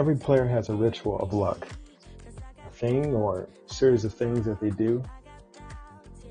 Every 0.00 0.16
player 0.16 0.46
has 0.46 0.70
a 0.70 0.74
ritual 0.74 1.18
of 1.18 1.34
luck, 1.34 1.68
a 2.66 2.70
thing 2.70 3.14
or 3.14 3.50
series 3.66 4.06
of 4.06 4.14
things 4.14 4.46
that 4.46 4.58
they 4.58 4.70
do 4.70 5.02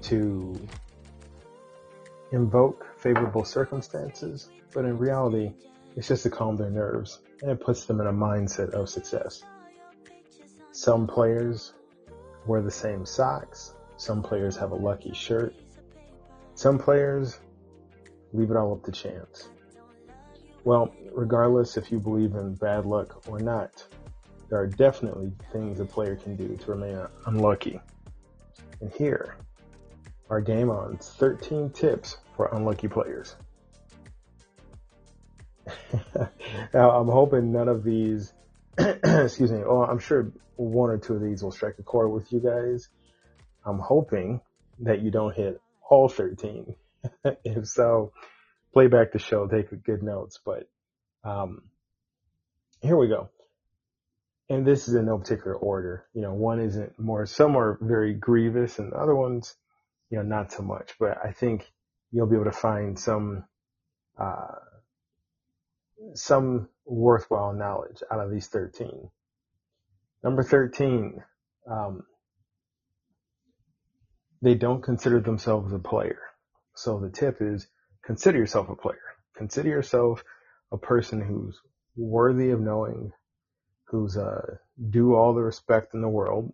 to 0.01 0.59
invoke 2.31 2.87
favorable 2.97 3.45
circumstances, 3.45 4.49
but 4.73 4.85
in 4.85 4.97
reality, 4.97 5.53
it's 5.95 6.07
just 6.07 6.23
to 6.23 6.31
calm 6.31 6.55
their 6.55 6.71
nerves 6.71 7.19
and 7.43 7.51
it 7.51 7.61
puts 7.61 7.85
them 7.85 8.01
in 8.01 8.07
a 8.07 8.11
mindset 8.11 8.71
of 8.71 8.89
success. 8.89 9.43
Some 10.71 11.05
players 11.05 11.73
wear 12.47 12.63
the 12.63 12.71
same 12.71 13.05
socks. 13.05 13.75
Some 13.97 14.23
players 14.23 14.57
have 14.57 14.71
a 14.71 14.75
lucky 14.75 15.13
shirt. 15.13 15.53
Some 16.55 16.79
players 16.79 17.39
leave 18.33 18.49
it 18.49 18.57
all 18.57 18.73
up 18.73 18.83
to 18.85 18.91
chance. 18.91 19.49
Well, 20.63 20.93
regardless 21.13 21.77
if 21.77 21.91
you 21.91 21.99
believe 21.99 22.35
in 22.35 22.55
bad 22.55 22.85
luck 22.85 23.27
or 23.27 23.39
not, 23.39 23.85
there 24.49 24.59
are 24.59 24.67
definitely 24.67 25.31
things 25.51 25.79
a 25.79 25.85
player 25.85 26.15
can 26.15 26.35
do 26.35 26.57
to 26.57 26.71
remain 26.71 26.99
unlucky. 27.25 27.79
And 28.81 28.91
here 28.91 29.35
are 30.29 30.41
Game 30.41 30.69
On's 30.69 31.09
13 31.09 31.69
tips 31.71 32.17
for 32.35 32.49
unlucky 32.53 32.87
players. 32.87 33.35
now, 36.73 36.91
I'm 36.91 37.07
hoping 37.07 37.51
none 37.51 37.67
of 37.67 37.83
these, 37.83 38.33
excuse 38.77 39.51
me, 39.51 39.61
oh, 39.65 39.83
I'm 39.83 39.99
sure 39.99 40.31
one 40.55 40.89
or 40.89 40.97
two 40.97 41.13
of 41.15 41.21
these 41.21 41.43
will 41.43 41.51
strike 41.51 41.75
a 41.79 41.83
chord 41.83 42.11
with 42.11 42.31
you 42.33 42.39
guys. 42.39 42.89
I'm 43.65 43.79
hoping 43.79 44.41
that 44.79 45.01
you 45.01 45.11
don't 45.11 45.35
hit 45.35 45.61
all 45.89 46.09
13. 46.09 46.75
if 47.43 47.67
so, 47.67 48.11
play 48.73 48.87
back 48.87 49.11
the 49.11 49.19
show, 49.19 49.47
take 49.47 49.83
good 49.83 50.03
notes, 50.03 50.39
but 50.43 50.69
um, 51.23 51.63
here 52.81 52.97
we 52.97 53.07
go. 53.07 53.29
And 54.49 54.65
this 54.65 54.87
is 54.87 54.95
in 54.95 55.05
no 55.05 55.17
particular 55.17 55.55
order. 55.55 56.05
You 56.13 56.21
know, 56.21 56.33
one 56.33 56.59
isn't 56.59 56.97
more, 56.99 57.25
some 57.25 57.55
are 57.55 57.77
very 57.81 58.13
grievous 58.13 58.79
and 58.79 58.93
other 58.93 59.15
ones, 59.15 59.55
you 60.09 60.17
know, 60.17 60.23
not 60.23 60.51
so 60.51 60.63
much, 60.63 60.95
but 60.99 61.17
I 61.23 61.31
think 61.31 61.71
you'll 62.11 62.27
be 62.27 62.35
able 62.35 62.45
to 62.45 62.51
find 62.51 62.97
some, 62.97 63.45
uh, 64.17 64.55
some 66.15 66.69
worthwhile 66.85 67.53
knowledge 67.53 68.01
out 68.11 68.19
of 68.19 68.31
these 68.31 68.47
13. 68.47 69.09
Number 70.23 70.43
13, 70.43 71.23
um, 71.69 72.03
they 74.41 74.55
don't 74.55 74.81
consider 74.81 75.19
themselves 75.19 75.71
a 75.73 75.79
player. 75.79 76.19
So 76.75 76.99
the 76.99 77.09
tip 77.09 77.37
is 77.41 77.67
consider 78.09 78.39
yourself 78.39 78.67
a 78.69 78.75
player. 78.75 78.97
Consider 79.37 79.69
yourself 79.69 80.23
a 80.71 80.77
person 80.79 81.21
who's 81.21 81.61
worthy 81.95 82.49
of 82.49 82.59
knowing, 82.59 83.11
who's 83.85 84.17
uh, 84.17 84.55
due 84.89 85.13
all 85.13 85.35
the 85.35 85.43
respect 85.43 85.93
in 85.93 86.01
the 86.01 86.09
world, 86.09 86.51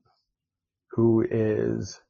who 0.92 1.26
is 1.32 2.02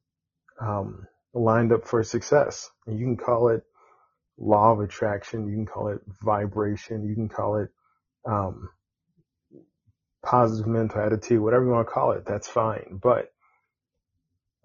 um, 0.60 1.06
lined 1.36 1.72
up 1.72 1.88
for 1.88 2.02
success. 2.02 2.72
And 2.88 2.98
you 2.98 3.06
can 3.06 3.18
call 3.18 3.50
it 3.50 3.62
law 4.40 4.72
of 4.72 4.80
attraction, 4.80 5.48
you 5.48 5.54
can 5.54 5.68
call 5.68 5.90
it 5.90 6.00
vibration, 6.24 7.08
you 7.08 7.14
can 7.14 7.30
call 7.30 7.58
it 7.58 7.70
um, 8.26 8.68
positive 10.24 10.66
mental 10.66 11.02
attitude, 11.02 11.40
whatever 11.40 11.66
you 11.66 11.70
want 11.70 11.88
to 11.88 11.94
call 11.94 12.14
it, 12.14 12.26
that's 12.26 12.48
fine. 12.48 13.00
But 13.00 13.32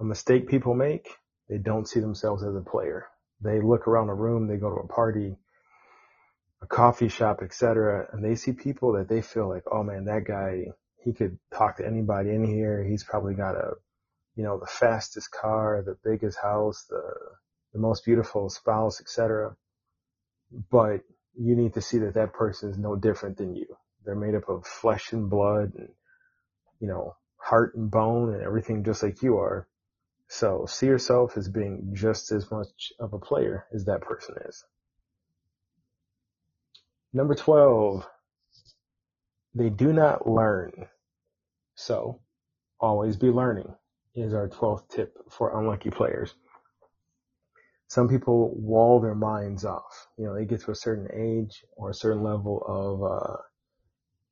a 0.00 0.04
mistake 0.04 0.48
people 0.48 0.72
make, 0.72 1.06
they 1.50 1.58
don't 1.58 1.86
see 1.86 2.00
themselves 2.00 2.42
as 2.42 2.56
a 2.56 2.62
player. 2.62 3.08
They 3.42 3.60
look 3.60 3.88
around 3.88 4.10
a 4.10 4.14
room, 4.14 4.46
they 4.46 4.56
go 4.56 4.70
to 4.70 4.82
a 4.82 4.88
party, 4.88 5.36
a 6.62 6.66
coffee 6.66 7.08
shop, 7.08 7.40
etc., 7.42 8.08
and 8.12 8.24
they 8.24 8.34
see 8.34 8.52
people 8.52 8.92
that 8.94 9.08
they 9.08 9.22
feel 9.22 9.48
like, 9.48 9.64
oh 9.70 9.82
man, 9.82 10.04
that 10.06 10.24
guy, 10.24 10.66
he 11.02 11.12
could 11.12 11.38
talk 11.54 11.78
to 11.78 11.86
anybody 11.86 12.30
in 12.30 12.44
here. 12.44 12.84
He's 12.84 13.04
probably 13.04 13.34
got 13.34 13.54
a, 13.54 13.72
you 14.36 14.44
know, 14.44 14.58
the 14.58 14.66
fastest 14.66 15.30
car, 15.30 15.82
the 15.84 15.96
biggest 16.04 16.38
house, 16.40 16.84
the 16.88 17.02
the 17.72 17.78
most 17.78 18.04
beautiful 18.04 18.50
spouse, 18.50 19.00
etc. 19.00 19.56
But 20.70 21.02
you 21.34 21.56
need 21.56 21.74
to 21.74 21.80
see 21.80 21.98
that 21.98 22.14
that 22.14 22.32
person 22.32 22.70
is 22.70 22.78
no 22.78 22.96
different 22.96 23.38
than 23.38 23.54
you. 23.54 23.66
They're 24.04 24.16
made 24.16 24.34
up 24.34 24.48
of 24.48 24.66
flesh 24.66 25.12
and 25.12 25.30
blood, 25.30 25.72
and 25.76 25.90
you 26.80 26.88
know, 26.88 27.16
heart 27.36 27.74
and 27.76 27.90
bone, 27.90 28.34
and 28.34 28.42
everything 28.42 28.84
just 28.84 29.02
like 29.02 29.22
you 29.22 29.38
are. 29.38 29.68
So 30.32 30.64
see 30.66 30.86
yourself 30.86 31.36
as 31.36 31.48
being 31.48 31.91
just 31.92 32.30
as 32.30 32.48
much 32.52 32.92
of 33.00 33.12
a 33.12 33.18
player 33.18 33.66
as 33.74 33.86
that 33.86 34.00
person 34.00 34.36
is. 34.46 34.64
Number 37.12 37.34
12, 37.34 38.06
they 39.56 39.70
do 39.70 39.92
not 39.92 40.28
learn. 40.28 40.86
So 41.74 42.20
always 42.78 43.16
be 43.16 43.26
learning 43.26 43.74
is 44.14 44.32
our 44.32 44.48
12th 44.48 44.88
tip 44.88 45.19
for 45.30 45.58
unlucky 45.58 45.90
players. 45.90 46.32
Some 47.88 48.08
people 48.08 48.54
wall 48.54 49.00
their 49.00 49.16
minds 49.16 49.64
off. 49.64 50.06
You 50.16 50.26
know, 50.26 50.36
they 50.36 50.44
get 50.44 50.60
to 50.60 50.70
a 50.70 50.76
certain 50.76 51.08
age 51.12 51.64
or 51.72 51.90
a 51.90 51.94
certain 51.94 52.22
level 52.22 52.62
of 52.69 53.02
uh, 53.02 53.37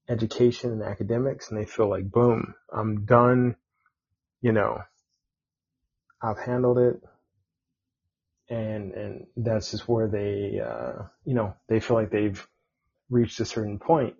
education 0.08 0.70
and 0.70 0.82
academics 0.84 1.50
and 1.50 1.58
they 1.58 1.67
feel 1.67 1.90
like, 1.90 2.08
boom, 2.08 2.55
I'm 2.73 3.05
done. 3.05 3.56
You 4.40 4.52
know, 4.52 4.78
I've 6.23 6.38
handled 6.38 6.79
it. 6.79 7.00
And, 8.50 8.93
and 8.93 9.26
that's 9.37 9.70
just 9.70 9.88
where 9.88 10.09
they, 10.09 10.61
uh, 10.61 11.05
you 11.25 11.35
know, 11.35 11.55
they 11.69 11.81
feel 11.81 11.97
like 11.97 12.11
they've 12.11 12.47
reached 13.11 13.41
a 13.41 13.44
certain 13.44 13.79
point 13.79 14.15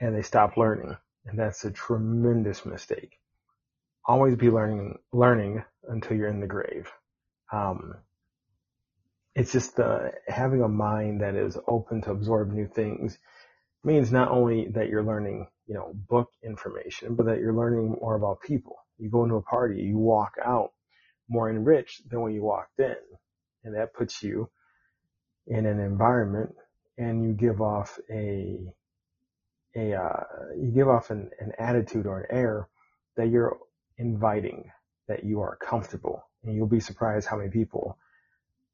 and 0.00 0.14
they 0.14 0.22
stop 0.22 0.56
learning. 0.56 0.96
And 1.26 1.38
that's 1.38 1.64
a 1.64 1.70
tremendous 1.70 2.66
mistake. 2.66 3.18
Always 4.06 4.36
be 4.36 4.50
learning, 4.50 4.98
learning 5.12 5.64
until 5.88 6.16
you're 6.16 6.28
in 6.28 6.40
the 6.40 6.46
grave. 6.46 6.90
Um, 7.52 7.94
it's 9.34 9.52
just 9.52 9.80
uh, 9.80 10.10
having 10.28 10.62
a 10.62 10.68
mind 10.68 11.22
that 11.22 11.34
is 11.36 11.56
open 11.66 12.02
to 12.02 12.10
absorb 12.10 12.52
new 12.52 12.68
things 12.68 13.18
means 13.84 14.12
not 14.12 14.30
only 14.30 14.68
that 14.74 14.88
you're 14.88 15.02
learning, 15.04 15.48
you 15.66 15.74
know, 15.74 15.92
book 16.08 16.30
information, 16.44 17.14
but 17.14 17.26
that 17.26 17.38
you're 17.38 17.54
learning 17.54 17.96
more 18.00 18.16
about 18.16 18.42
people. 18.42 18.76
You 18.98 19.10
go 19.10 19.24
into 19.24 19.36
a 19.36 19.42
party, 19.42 19.82
you 19.82 19.98
walk 19.98 20.34
out 20.44 20.73
more 21.28 21.50
enriched 21.50 22.08
than 22.08 22.20
when 22.20 22.32
you 22.32 22.42
walked 22.42 22.78
in. 22.78 22.96
And 23.64 23.74
that 23.74 23.94
puts 23.94 24.22
you 24.22 24.50
in 25.46 25.66
an 25.66 25.80
environment 25.80 26.54
and 26.98 27.24
you 27.24 27.32
give 27.32 27.60
off 27.60 27.98
a, 28.10 28.58
a, 29.76 29.94
uh, 29.94 30.24
you 30.56 30.70
give 30.72 30.88
off 30.88 31.10
an, 31.10 31.30
an 31.40 31.52
attitude 31.58 32.06
or 32.06 32.20
an 32.20 32.36
air 32.36 32.68
that 33.16 33.28
you're 33.28 33.58
inviting, 33.98 34.70
that 35.08 35.24
you 35.24 35.40
are 35.40 35.56
comfortable. 35.56 36.22
And 36.42 36.54
you'll 36.54 36.66
be 36.66 36.80
surprised 36.80 37.26
how 37.26 37.38
many 37.38 37.50
people 37.50 37.98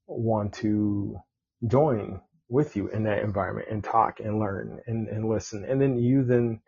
want 0.06 0.54
to 0.54 1.18
join 1.66 2.20
with 2.48 2.74
you 2.74 2.88
in 2.88 3.04
that 3.04 3.22
environment 3.22 3.68
and 3.70 3.82
talk 3.82 4.18
and 4.18 4.40
learn 4.40 4.80
and, 4.86 5.08
and 5.08 5.28
listen. 5.28 5.64
And 5.64 5.80
then 5.80 5.98
you 5.98 6.24
then 6.24 6.60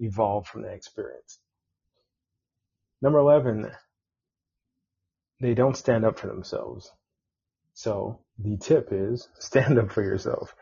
evolve 0.00 0.46
from 0.46 0.62
that 0.62 0.74
experience. 0.74 1.38
Number 3.00 3.18
11, 3.18 3.70
they 5.40 5.54
don't 5.54 5.76
stand 5.76 6.04
up 6.04 6.18
for 6.18 6.26
themselves. 6.26 6.90
So 7.74 8.20
the 8.38 8.56
tip 8.56 8.88
is 8.90 9.28
stand 9.38 9.78
up 9.78 9.92
for 9.92 10.02
yourself. 10.02 10.54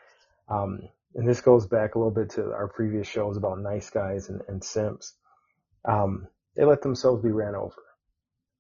Um, 0.49 0.81
and 1.15 1.27
this 1.29 1.41
goes 1.41 1.67
back 1.67 1.95
a 1.95 1.99
little 1.99 2.13
bit 2.13 2.31
to 2.31 2.53
our 2.53 2.69
previous 2.69 3.09
shows 3.09 3.37
about 3.37 3.59
nice 3.59 3.89
guys 3.91 4.29
and, 4.29 4.43
and 4.49 4.63
simps. 4.63 5.15
Um, 5.87 6.29
they 6.57 6.65
let 6.65 6.83
themselves 6.83 7.23
be 7.23 7.31
ran 7.31 7.55
over. 7.55 7.83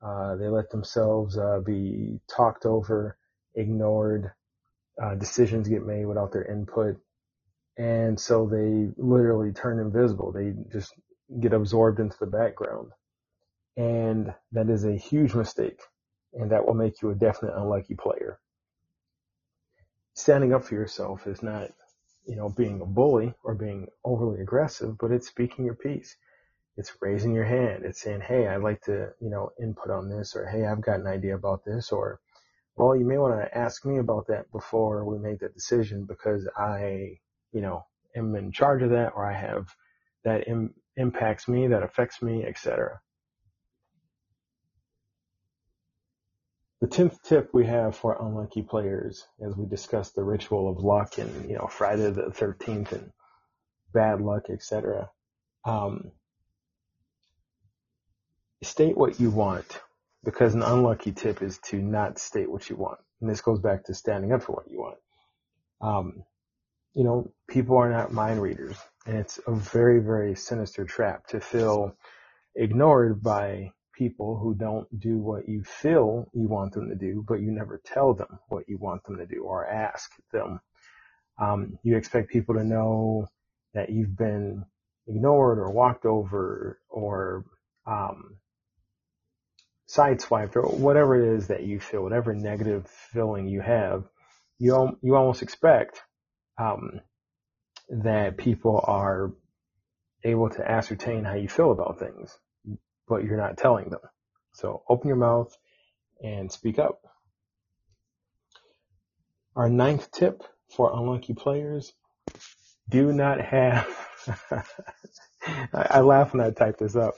Uh, 0.02 0.36
they 0.36 0.48
let 0.48 0.70
themselves 0.70 1.36
uh, 1.36 1.60
be 1.64 2.20
talked 2.34 2.64
over, 2.64 3.18
ignored, 3.54 4.32
uh, 5.02 5.14
decisions 5.14 5.68
get 5.68 5.84
made 5.84 6.06
without 6.06 6.32
their 6.32 6.44
input. 6.44 6.96
And 7.76 8.18
so 8.18 8.46
they 8.46 8.88
literally 8.96 9.52
turn 9.52 9.78
invisible. 9.78 10.32
They 10.32 10.54
just 10.72 10.94
get 11.40 11.52
absorbed 11.52 12.00
into 12.00 12.16
the 12.18 12.26
background. 12.26 12.92
And 13.76 14.32
that 14.52 14.70
is 14.70 14.84
a 14.84 14.96
huge 14.96 15.34
mistake. 15.34 15.80
And 16.34 16.50
that 16.52 16.66
will 16.66 16.74
make 16.74 17.02
you 17.02 17.10
a 17.10 17.14
definite 17.14 17.56
unlucky 17.56 17.94
player. 17.94 18.38
Standing 20.14 20.54
up 20.54 20.64
for 20.64 20.74
yourself 20.74 21.26
is 21.26 21.42
not, 21.42 21.70
you 22.26 22.36
know, 22.36 22.48
being 22.48 22.80
a 22.80 22.86
bully 22.86 23.34
or 23.44 23.54
being 23.54 23.88
overly 24.04 24.40
aggressive, 24.40 24.98
but 24.98 25.12
it's 25.12 25.28
speaking 25.28 25.64
your 25.64 25.74
piece. 25.76 26.16
It's 26.76 26.92
raising 27.00 27.34
your 27.34 27.44
hand. 27.44 27.84
It's 27.84 28.00
saying, 28.00 28.22
Hey, 28.22 28.48
I'd 28.48 28.62
like 28.62 28.82
to, 28.82 29.10
you 29.20 29.30
know, 29.30 29.50
input 29.62 29.90
on 29.90 30.08
this 30.10 30.36
or 30.36 30.46
Hey, 30.46 30.66
I've 30.66 30.82
got 30.82 31.00
an 31.00 31.06
idea 31.06 31.36
about 31.36 31.64
this 31.64 31.92
or 31.92 32.20
well, 32.76 32.96
you 32.96 33.04
may 33.06 33.18
want 33.18 33.38
to 33.38 33.58
ask 33.58 33.84
me 33.84 33.98
about 33.98 34.28
that 34.28 34.50
before 34.50 35.04
we 35.04 35.18
make 35.18 35.40
that 35.40 35.54
decision 35.54 36.06
because 36.06 36.48
I, 36.56 37.18
you 37.52 37.60
know, 37.60 37.84
am 38.16 38.34
in 38.34 38.52
charge 38.52 38.82
of 38.82 38.90
that 38.90 39.12
or 39.14 39.30
I 39.30 39.38
have 39.38 39.68
that 40.24 40.48
Im- 40.48 40.74
impacts 40.96 41.48
me, 41.48 41.68
that 41.68 41.82
affects 41.82 42.22
me, 42.22 42.44
etc. 42.46 43.00
The 46.80 46.88
10th 46.88 47.22
tip 47.22 47.50
we 47.54 47.66
have 47.66 47.96
for 47.96 48.16
unlucky 48.20 48.62
players 48.62 49.26
as 49.40 49.56
we 49.56 49.66
discuss 49.66 50.12
the 50.12 50.22
ritual 50.22 50.68
of 50.68 50.84
luck 50.84 51.18
and, 51.18 51.48
you 51.48 51.56
know, 51.56 51.66
Friday 51.66 52.10
the 52.10 52.24
13th 52.24 52.92
and 52.92 53.12
bad 53.92 54.20
luck, 54.20 54.50
etc. 54.50 55.08
Um, 55.64 56.12
state 58.62 58.96
what 58.96 59.18
you 59.18 59.30
want 59.30 59.80
because 60.24 60.54
an 60.54 60.62
unlucky 60.62 61.12
tip 61.12 61.40
is 61.42 61.58
to 61.70 61.76
not 61.80 62.18
state 62.18 62.50
what 62.50 62.68
you 62.68 62.76
want. 62.76 62.98
And 63.20 63.30
this 63.30 63.40
goes 63.40 63.60
back 63.60 63.84
to 63.84 63.94
standing 63.94 64.32
up 64.32 64.42
for 64.42 64.52
what 64.52 64.70
you 64.70 64.80
want. 64.80 64.98
Um, 65.80 66.24
you 66.94 67.04
know, 67.04 67.30
people 67.48 67.76
are 67.78 67.90
not 67.90 68.12
mind 68.12 68.42
readers 68.42 68.76
and 69.06 69.16
it's 69.16 69.38
a 69.46 69.52
very, 69.52 70.00
very 70.00 70.34
sinister 70.34 70.84
trap 70.84 71.26
to 71.28 71.40
feel 71.40 71.96
ignored 72.54 73.22
by 73.22 73.72
people 73.96 74.38
who 74.38 74.54
don't 74.54 74.86
do 74.98 75.18
what 75.18 75.48
you 75.48 75.64
feel 75.64 76.30
you 76.34 76.48
want 76.48 76.72
them 76.72 76.88
to 76.88 76.94
do, 76.94 77.24
but 77.26 77.40
you 77.40 77.50
never 77.50 77.80
tell 77.84 78.14
them 78.14 78.38
what 78.48 78.68
you 78.68 78.78
want 78.78 79.02
them 79.04 79.18
to 79.18 79.26
do 79.26 79.44
or 79.44 79.66
ask 79.66 80.10
them. 80.32 80.60
Um, 81.40 81.78
you 81.82 81.96
expect 81.96 82.30
people 82.30 82.54
to 82.56 82.64
know 82.64 83.28
that 83.74 83.90
you've 83.90 84.16
been 84.16 84.64
ignored 85.06 85.58
or 85.58 85.70
walked 85.70 86.06
over 86.06 86.80
or 86.88 87.44
um, 87.86 88.36
sideswiped 89.88 90.56
or 90.56 90.62
whatever 90.62 91.16
it 91.16 91.36
is 91.36 91.48
that 91.48 91.64
you 91.64 91.80
feel, 91.80 92.02
whatever 92.02 92.34
negative 92.34 92.88
feeling 93.12 93.48
you 93.48 93.60
have, 93.60 94.04
you 94.58 94.98
you 95.02 95.14
almost 95.14 95.42
expect 95.42 96.00
um, 96.58 97.00
that 97.90 98.38
people 98.38 98.82
are 98.82 99.32
able 100.24 100.50
to 100.50 100.68
ascertain 100.68 101.24
how 101.24 101.34
you 101.34 101.48
feel 101.48 101.70
about 101.70 101.98
things, 101.98 102.36
but 103.08 103.24
you're 103.24 103.36
not 103.36 103.58
telling 103.58 103.90
them. 103.90 104.00
So 104.54 104.82
open 104.88 105.08
your 105.08 105.16
mouth 105.16 105.56
and 106.22 106.50
speak 106.50 106.78
up. 106.78 107.00
Our 109.54 109.68
ninth 109.68 110.10
tip 110.10 110.42
for 110.74 110.92
unlucky 110.92 111.34
players: 111.34 111.92
do 112.88 113.12
not 113.12 113.40
have. 113.40 113.88
I 115.72 116.00
laugh 116.00 116.32
when 116.32 116.44
I 116.44 116.50
type 116.50 116.78
this 116.78 116.96
up. 116.96 117.14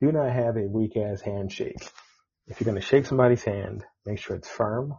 Do 0.00 0.12
not 0.12 0.32
have 0.32 0.56
a 0.56 0.68
weak 0.68 0.96
ass 0.96 1.20
handshake 1.20 1.90
if 2.50 2.60
you're 2.60 2.66
going 2.66 2.80
to 2.80 2.86
shake 2.86 3.06
somebody's 3.06 3.44
hand, 3.44 3.84
make 4.04 4.18
sure 4.18 4.36
it's 4.36 4.48
firm. 4.48 4.96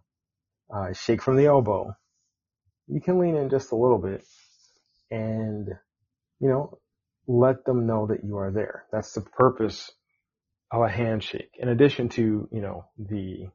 Uh, 0.74 0.94
shake 0.94 1.22
from 1.22 1.36
the 1.36 1.48
elbow. 1.48 1.94
You 2.88 3.02
can 3.02 3.20
lean 3.20 3.36
in 3.36 3.50
just 3.50 3.74
a 3.74 3.76
little 3.76 3.98
bit 3.98 4.24
and, 5.12 5.68
you 6.40 6.50
know, 6.50 6.80
let 7.28 7.66
them 7.66 7.86
know 7.86 8.08
that 8.08 8.24
you 8.24 8.38
are 8.38 8.52
there. 8.52 8.86
That's 8.92 9.12
the 9.12 9.22
purpose 9.22 9.92
a 10.72 10.90
handshake. 10.90 11.52
In 11.60 11.70
addition 11.70 12.10
to, 12.10 12.48
you 12.52 12.62
know, 12.62 12.86
the 12.98 13.50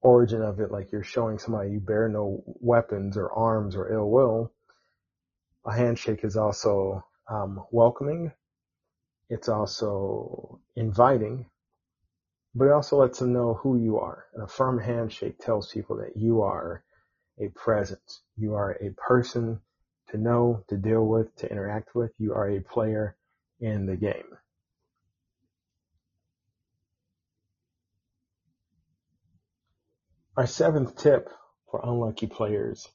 origin 0.00 0.42
of 0.42 0.60
it, 0.60 0.70
like 0.70 0.92
you're 0.92 1.02
showing 1.02 1.38
somebody 1.38 1.70
you 1.72 1.80
bear 1.80 2.08
no 2.08 2.42
weapons 2.46 3.16
or 3.16 3.32
arms 3.32 3.74
or 3.76 3.92
ill 3.92 4.08
will, 4.10 4.52
a 5.66 5.74
handshake 5.74 6.24
is 6.24 6.36
also 6.36 7.04
um, 7.28 7.64
welcoming. 7.70 8.32
It's 9.28 9.48
also 9.48 10.60
inviting 10.76 11.46
but 12.54 12.66
it 12.66 12.72
also 12.72 12.96
lets 12.98 13.20
them 13.20 13.32
know 13.32 13.54
who 13.54 13.78
you 13.78 13.98
are. 13.98 14.26
And 14.34 14.42
a 14.42 14.48
firm 14.48 14.80
handshake 14.80 15.38
tells 15.38 15.72
people 15.72 15.96
that 15.98 16.16
you 16.16 16.42
are 16.42 16.82
a 17.38 17.48
presence. 17.50 18.22
You 18.36 18.54
are 18.54 18.72
a 18.80 18.90
person 18.96 19.60
to 20.10 20.18
know, 20.18 20.64
to 20.68 20.76
deal 20.76 21.06
with, 21.06 21.34
to 21.36 21.50
interact 21.50 21.94
with. 21.94 22.10
You 22.18 22.34
are 22.34 22.50
a 22.50 22.60
player 22.60 23.16
in 23.60 23.86
the 23.86 23.96
game. 23.96 24.26
Our 30.38 30.46
seventh 30.46 30.96
tip 30.96 31.28
for 31.70 31.82
unlucky 31.84 32.28
players, 32.28 32.88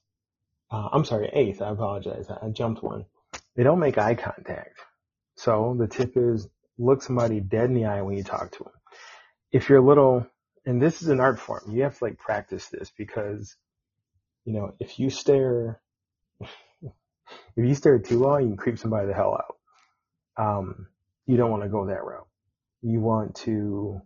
uh, 0.72 0.88
I'm 0.92 1.04
sorry, 1.04 1.30
eighth, 1.32 1.62
I 1.62 1.70
apologize. 1.70 2.28
I 2.30 2.48
jumped 2.48 2.82
one. 2.82 3.06
They 3.54 3.62
don't 3.62 3.80
make 3.80 3.98
eye 3.98 4.16
contact. 4.16 4.80
So 5.36 5.76
the 5.78 5.86
tip 5.86 6.16
is 6.16 6.48
look 6.78 7.02
somebody 7.02 7.40
dead 7.40 7.66
in 7.66 7.74
the 7.74 7.84
eye 7.84 8.02
when 8.02 8.16
you 8.16 8.24
talk 8.24 8.50
to 8.52 8.64
them 8.64 8.72
if 9.54 9.68
you're 9.68 9.78
a 9.78 9.86
little, 9.86 10.26
and 10.66 10.82
this 10.82 11.00
is 11.00 11.08
an 11.08 11.20
art 11.20 11.38
form, 11.38 11.70
you 11.70 11.84
have 11.84 11.96
to 11.96 12.04
like 12.04 12.18
practice 12.18 12.66
this 12.68 12.92
because, 12.98 13.56
you 14.44 14.52
know, 14.52 14.74
if 14.80 14.98
you 14.98 15.10
stare, 15.10 15.80
if 16.40 16.90
you 17.56 17.74
stare 17.76 18.00
too 18.00 18.18
long, 18.18 18.42
you 18.42 18.48
can 18.48 18.56
creep 18.56 18.78
somebody 18.78 19.06
the 19.06 19.14
hell 19.14 19.38
out. 19.40 19.56
Um, 20.44 20.88
you 21.26 21.36
don't 21.36 21.52
want 21.52 21.62
to 21.62 21.68
go 21.68 21.86
that 21.86 22.04
route. 22.04 22.26
You 22.82 23.00
want 23.00 23.36
to, 23.36 24.02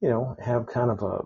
you 0.00 0.08
know, 0.08 0.36
have 0.44 0.66
kind 0.66 0.90
of 0.90 1.02
a, 1.02 1.20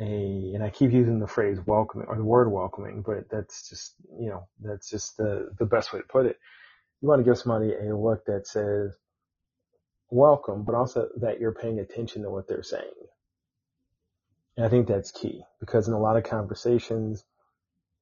a, 0.00 0.52
and 0.54 0.62
I 0.64 0.70
keep 0.70 0.92
using 0.92 1.20
the 1.20 1.28
phrase 1.28 1.58
welcoming 1.66 2.08
or 2.08 2.16
the 2.16 2.24
word 2.24 2.50
welcoming, 2.52 3.02
but 3.06 3.30
that's 3.30 3.68
just, 3.68 3.94
you 4.18 4.30
know, 4.30 4.48
that's 4.62 4.90
just 4.90 5.16
the, 5.18 5.50
the 5.58 5.66
best 5.66 5.92
way 5.92 6.00
to 6.00 6.06
put 6.06 6.26
it. 6.26 6.38
You 7.02 7.08
want 7.08 7.20
to 7.24 7.30
give 7.30 7.38
somebody 7.38 7.74
a 7.74 7.96
look 7.96 8.26
that 8.26 8.46
says, 8.48 8.96
welcome, 10.10 10.64
but 10.64 10.74
also 10.76 11.08
that 11.20 11.40
you're 11.40 11.54
paying 11.54 11.80
attention 11.80 12.22
to 12.22 12.30
what 12.30 12.48
they're 12.48 12.62
saying. 12.64 12.90
And 14.56 14.66
I 14.66 14.70
think 14.70 14.88
that's 14.88 15.12
key 15.12 15.42
because 15.60 15.88
in 15.88 15.94
a 15.94 16.00
lot 16.00 16.16
of 16.16 16.24
conversations, 16.24 17.24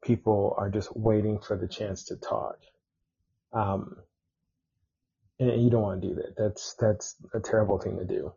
people 0.05 0.55
are 0.59 0.71
just 0.71 0.97
waiting 0.97 1.41
for 1.41 1.57
the 1.57 1.69
chance 1.69 2.05
to 2.07 2.17
talk. 2.17 2.57
Um, 3.53 3.97
and 5.41 5.63
you 5.63 5.71
don't 5.71 5.83
want 5.83 6.03
to 6.03 6.09
do 6.09 6.15
that. 6.17 6.37
That's, 6.39 6.75
that's 6.81 7.17
a 7.35 7.41
terrible 7.41 7.79
thing 7.79 7.99
to 7.99 8.05
do. 8.07 8.35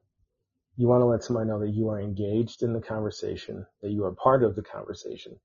You 0.78 0.88
want 0.88 1.02
to 1.02 1.06
let 1.06 1.24
somebody 1.24 1.48
know 1.48 1.60
that 1.60 1.74
you 1.74 1.90
are 1.90 2.02
engaged 2.02 2.64
in 2.64 2.74
the 2.74 2.82
conversation, 2.82 3.66
that 3.82 3.92
you 3.92 4.04
are 4.06 4.12
part 4.12 4.44
of 4.44 4.56
the 4.56 4.62
conversation, 4.62 5.40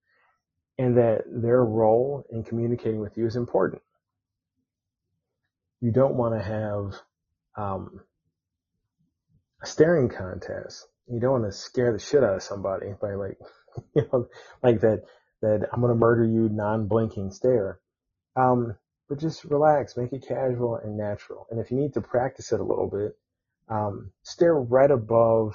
and 0.78 0.96
that 0.96 1.22
their 1.26 1.64
role 1.64 2.26
in 2.30 2.42
communicating 2.42 3.00
with 3.00 3.16
you 3.16 3.26
is 3.26 3.36
important. 3.36 3.82
You 5.80 5.92
don't 5.92 6.16
want 6.16 6.34
to 6.34 6.42
have 6.42 7.00
um, 7.56 8.00
a 9.62 9.66
staring 9.66 10.08
contest. 10.08 10.86
You 11.06 11.20
don't 11.20 11.42
want 11.42 11.52
to 11.52 11.52
scare 11.52 11.92
the 11.92 11.98
shit 11.98 12.24
out 12.24 12.36
of 12.36 12.42
somebody 12.42 12.94
by 13.00 13.14
like, 13.14 13.38
you 13.94 14.08
know, 14.12 14.28
like 14.62 14.80
that, 14.80 15.04
that 15.42 15.68
I'm 15.72 15.80
going 15.80 15.92
to 15.92 15.98
murder 15.98 16.24
you 16.24 16.48
non-blinking 16.50 17.30
stare. 17.30 17.78
Um, 18.36 18.76
but 19.08 19.18
just 19.18 19.44
relax, 19.44 19.96
make 19.96 20.12
it 20.12 20.26
casual 20.26 20.76
and 20.76 20.96
natural. 20.96 21.46
And 21.50 21.60
if 21.60 21.70
you 21.70 21.76
need 21.76 21.94
to 21.94 22.00
practice 22.00 22.52
it 22.52 22.60
a 22.60 22.64
little 22.64 22.88
bit, 22.88 23.16
um, 23.70 24.10
stare 24.22 24.54
right 24.56 24.90
above 24.90 25.54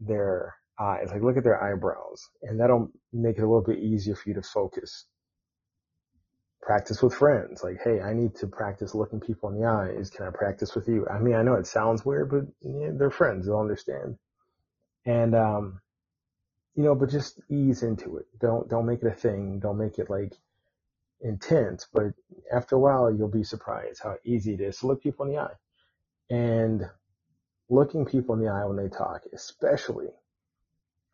their 0.00 0.56
eyes, 0.80 1.10
like 1.12 1.22
look 1.22 1.36
at 1.36 1.44
their 1.44 1.62
eyebrows 1.62 2.28
and 2.42 2.58
that'll 2.58 2.90
make 3.12 3.38
it 3.38 3.42
a 3.42 3.46
little 3.46 3.62
bit 3.62 3.78
easier 3.78 4.16
for 4.16 4.28
you 4.30 4.34
to 4.34 4.42
focus 4.42 5.06
practice 6.62 7.02
with 7.02 7.14
friends. 7.14 7.62
Like, 7.62 7.78
hey, 7.82 8.00
I 8.00 8.14
need 8.14 8.36
to 8.36 8.46
practice 8.46 8.94
looking 8.94 9.20
people 9.20 9.50
in 9.50 9.60
the 9.60 9.66
eyes. 9.66 10.10
Can 10.10 10.26
I 10.26 10.30
practice 10.30 10.74
with 10.74 10.88
you? 10.88 11.06
I 11.08 11.18
mean, 11.18 11.34
I 11.34 11.42
know 11.42 11.54
it 11.54 11.66
sounds 11.66 12.04
weird, 12.04 12.30
but 12.30 12.44
yeah, 12.62 12.90
they're 12.94 13.10
friends. 13.10 13.46
They'll 13.46 13.58
understand. 13.58 14.16
And, 15.04 15.34
um, 15.34 15.80
you 16.74 16.84
know, 16.84 16.94
but 16.94 17.10
just 17.10 17.40
ease 17.50 17.82
into 17.82 18.16
it. 18.16 18.26
Don't, 18.40 18.68
don't 18.70 18.86
make 18.86 19.02
it 19.02 19.08
a 19.08 19.14
thing. 19.14 19.58
Don't 19.58 19.76
make 19.76 19.98
it 19.98 20.08
like 20.08 20.32
intense, 21.20 21.86
but 21.92 22.14
after 22.54 22.76
a 22.76 22.78
while, 22.80 23.14
you'll 23.14 23.28
be 23.28 23.44
surprised 23.44 24.00
how 24.02 24.16
easy 24.24 24.54
it 24.54 24.60
is 24.60 24.78
to 24.78 24.86
look 24.86 25.02
people 25.02 25.26
in 25.26 25.32
the 25.32 25.38
eye. 25.38 25.54
And 26.30 26.88
looking 27.72 28.04
people 28.04 28.34
in 28.34 28.42
the 28.42 28.50
eye 28.50 28.64
when 28.66 28.76
they 28.76 28.88
talk, 28.88 29.22
especially 29.32 30.08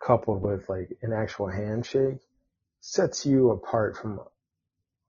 coupled 0.04 0.42
with 0.42 0.68
like 0.68 0.90
an 1.02 1.12
actual 1.12 1.46
handshake, 1.48 2.18
sets 2.80 3.24
you 3.24 3.50
apart 3.50 3.96
from 3.96 4.20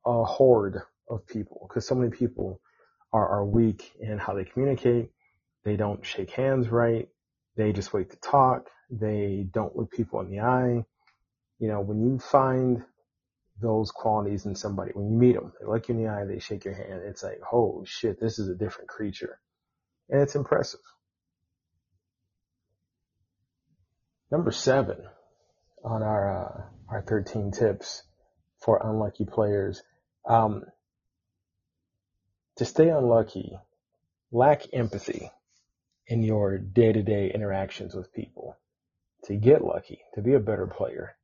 a 0.06 0.24
horde 0.24 0.82
of 1.10 1.26
people 1.28 1.66
because 1.68 1.88
so 1.88 1.96
many 1.96 2.12
people 2.12 2.62
are, 3.12 3.28
are 3.28 3.46
weak 3.46 3.92
in 4.00 4.18
how 4.20 4.34
they 4.34 4.46
communicate. 4.46 5.10
They 5.64 5.76
don't 5.76 6.06
shake 6.06 6.32
hands 6.32 6.70
right. 6.70 7.10
They 7.58 7.74
just 7.74 7.94
wait 7.94 8.12
to 8.12 8.18
talk. 8.18 8.70
They 8.92 9.48
don't 9.52 9.76
look 9.76 9.92
people 9.92 10.22
in 10.22 10.30
the 10.30 10.40
eye. 10.42 10.86
You 11.60 11.68
know, 11.68 11.82
when 11.82 12.00
you 12.00 12.20
find 12.20 12.84
those 13.62 13.92
qualities 13.92 14.46
in 14.46 14.56
somebody, 14.56 14.92
when 14.94 15.12
you 15.12 15.18
meet 15.18 15.36
them, 15.36 15.52
they 15.60 15.68
look 15.68 15.90
you 15.90 15.96
in 15.96 16.04
the 16.04 16.10
eye, 16.10 16.26
they 16.26 16.40
shake 16.40 16.64
your 16.64 16.76
hand. 16.76 17.02
It's 17.06 17.24
like, 17.24 17.42
oh 17.52 17.84
shit, 17.86 18.20
this 18.20 18.40
is 18.40 18.48
a 18.50 18.56
different 18.56 18.88
creature. 18.88 19.40
And 20.10 20.22
it's 20.22 20.36
impressive. 20.36 20.80
Number 24.32 24.52
seven 24.52 24.98
on 25.84 26.04
our, 26.04 26.46
uh, 26.46 26.62
our 26.90 27.02
13 27.02 27.52
tips 27.52 28.04
for 28.60 28.80
unlucky 28.84 29.26
players. 29.26 29.82
Um, 30.28 30.64
to 32.58 32.66
stay 32.66 32.90
unlucky, 32.90 33.58
lack 34.32 34.64
empathy 34.74 35.32
in 36.08 36.24
your 36.24 36.58
day 36.58 36.92
to 36.92 37.02
day 37.02 37.32
interactions 37.34 37.96
with 37.96 38.14
people. 38.14 38.58
To 39.26 39.36
get 39.36 39.64
lucky, 39.64 40.00
to 40.16 40.22
be 40.22 40.34
a 40.34 40.40
better 40.40 40.68
player, 40.68 41.16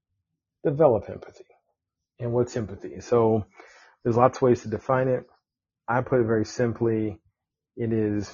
develop 0.64 1.10
empathy. 1.10 1.46
And 2.20 2.34
what's 2.34 2.56
empathy? 2.56 3.02
So 3.02 3.46
there's 4.04 4.18
lots 4.18 4.38
of 4.38 4.42
ways 4.44 4.62
to 4.62 4.70
define 4.70 5.08
it. 5.10 5.26
I 5.88 6.02
put 6.02 6.22
it 6.22 6.26
very 6.26 6.46
simply. 6.46 7.20
It 7.76 7.94
is 7.94 8.30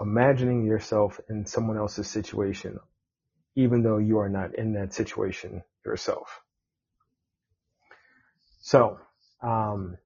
imagining 0.00 0.66
yourself 0.66 1.20
in 1.28 1.46
someone 1.46 1.78
else's 1.78 2.08
situation, 2.08 2.78
even 3.56 3.82
though 3.84 3.98
you 3.98 4.20
are 4.20 4.30
not 4.30 4.56
in 4.56 4.74
that 4.74 4.94
situation 4.94 5.64
yourself. 5.86 6.42
So, 8.60 8.98
um, 9.42 9.98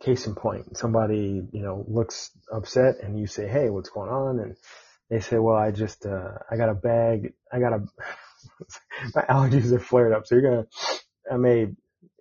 case 0.00 0.26
in 0.26 0.34
point, 0.34 0.76
somebody, 0.76 1.42
you 1.52 1.62
know, 1.62 1.84
looks 1.88 2.30
upset 2.52 2.96
and 3.02 3.18
you 3.18 3.26
say, 3.26 3.48
Hey, 3.48 3.70
what's 3.70 3.90
going 3.90 4.10
on? 4.10 4.40
And 4.40 4.56
they 5.10 5.20
say, 5.20 5.38
well, 5.38 5.56
I 5.56 5.70
just, 5.70 6.06
uh, 6.06 6.32
I 6.50 6.56
got 6.56 6.68
a 6.68 6.74
bag. 6.74 7.34
I 7.52 7.60
got 7.60 7.72
a, 7.74 7.80
my 9.14 9.22
allergies 9.22 9.72
are 9.72 9.80
flared 9.80 10.12
up. 10.12 10.26
So 10.26 10.36
you're 10.36 10.42
going 10.50 10.64
to, 10.64 10.68
I 11.34 11.38
may 11.38 11.68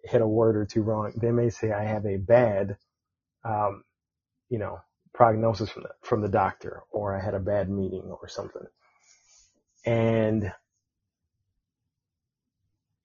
hit 0.05 0.21
a 0.21 0.27
word 0.27 0.57
or 0.57 0.65
two 0.65 0.81
wrong. 0.83 1.13
They 1.21 1.31
may 1.31 1.49
say 1.49 1.71
I 1.71 1.83
have 1.85 2.05
a 2.05 2.17
bad, 2.17 2.77
um, 3.45 3.83
you 4.49 4.59
know, 4.59 4.79
prognosis 5.13 5.69
from 5.69 5.83
the, 5.83 5.89
from 6.03 6.21
the 6.21 6.29
doctor 6.29 6.83
or 6.91 7.15
I 7.17 7.23
had 7.23 7.35
a 7.35 7.39
bad 7.39 7.69
meeting 7.69 8.03
or 8.21 8.27
something. 8.29 8.63
And 9.85 10.51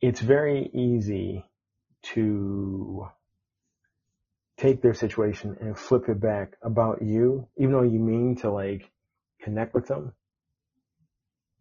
it's 0.01 0.21
very 0.21 0.71
easy 0.75 1.47
to 2.03 3.09
take 4.57 4.83
their 4.83 4.95
situation 4.95 5.57
and 5.61 5.79
flip 5.79 6.09
it 6.09 6.21
back 6.21 6.57
about 6.63 7.03
you, 7.03 7.49
even 7.57 7.73
though 7.73 7.83
you 7.83 7.99
mean 7.99 8.37
to 8.37 8.51
like 8.51 8.91
connect 9.43 9.75
with 9.75 9.87
them, 9.87 10.13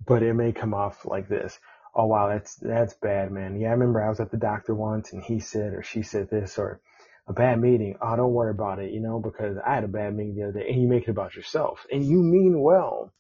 but 0.06 0.24
it 0.24 0.34
may 0.34 0.52
come 0.52 0.74
off 0.74 1.06
like 1.06 1.28
this. 1.30 1.60
Oh 1.96 2.08
wow, 2.08 2.30
that's, 2.30 2.56
that's 2.56 2.94
bad, 2.96 3.32
man. 3.32 3.60
Yeah, 3.60 3.70
I 3.70 3.72
remember 3.72 4.04
I 4.04 4.10
was 4.10 4.20
at 4.20 4.32
the 4.32 4.38
doctor 4.38 4.76
once 4.76 5.14
and 5.14 5.24
he 5.24 5.40
said 5.40 5.74
or 5.74 5.84
she 5.84 6.02
said 6.02 6.30
this 6.30 6.58
or 6.58 6.82
a 7.28 7.34
bad 7.34 7.62
meeting. 7.62 7.96
Oh, 8.02 8.16
don't 8.16 8.34
worry 8.34 8.52
about 8.52 8.80
it, 8.80 8.92
you 8.92 9.00
know, 9.00 9.20
because 9.20 9.58
I 9.66 9.76
had 9.76 9.84
a 9.84 9.88
bad 9.88 10.16
meeting 10.16 10.36
the 10.36 10.50
other 10.50 10.60
day 10.60 10.70
and 10.70 10.82
you 10.82 10.88
make 10.88 11.04
it 11.04 11.12
about 11.12 11.36
yourself 11.36 11.86
and 11.92 12.04
you 12.04 12.22
mean 12.22 12.62
well, 12.62 13.14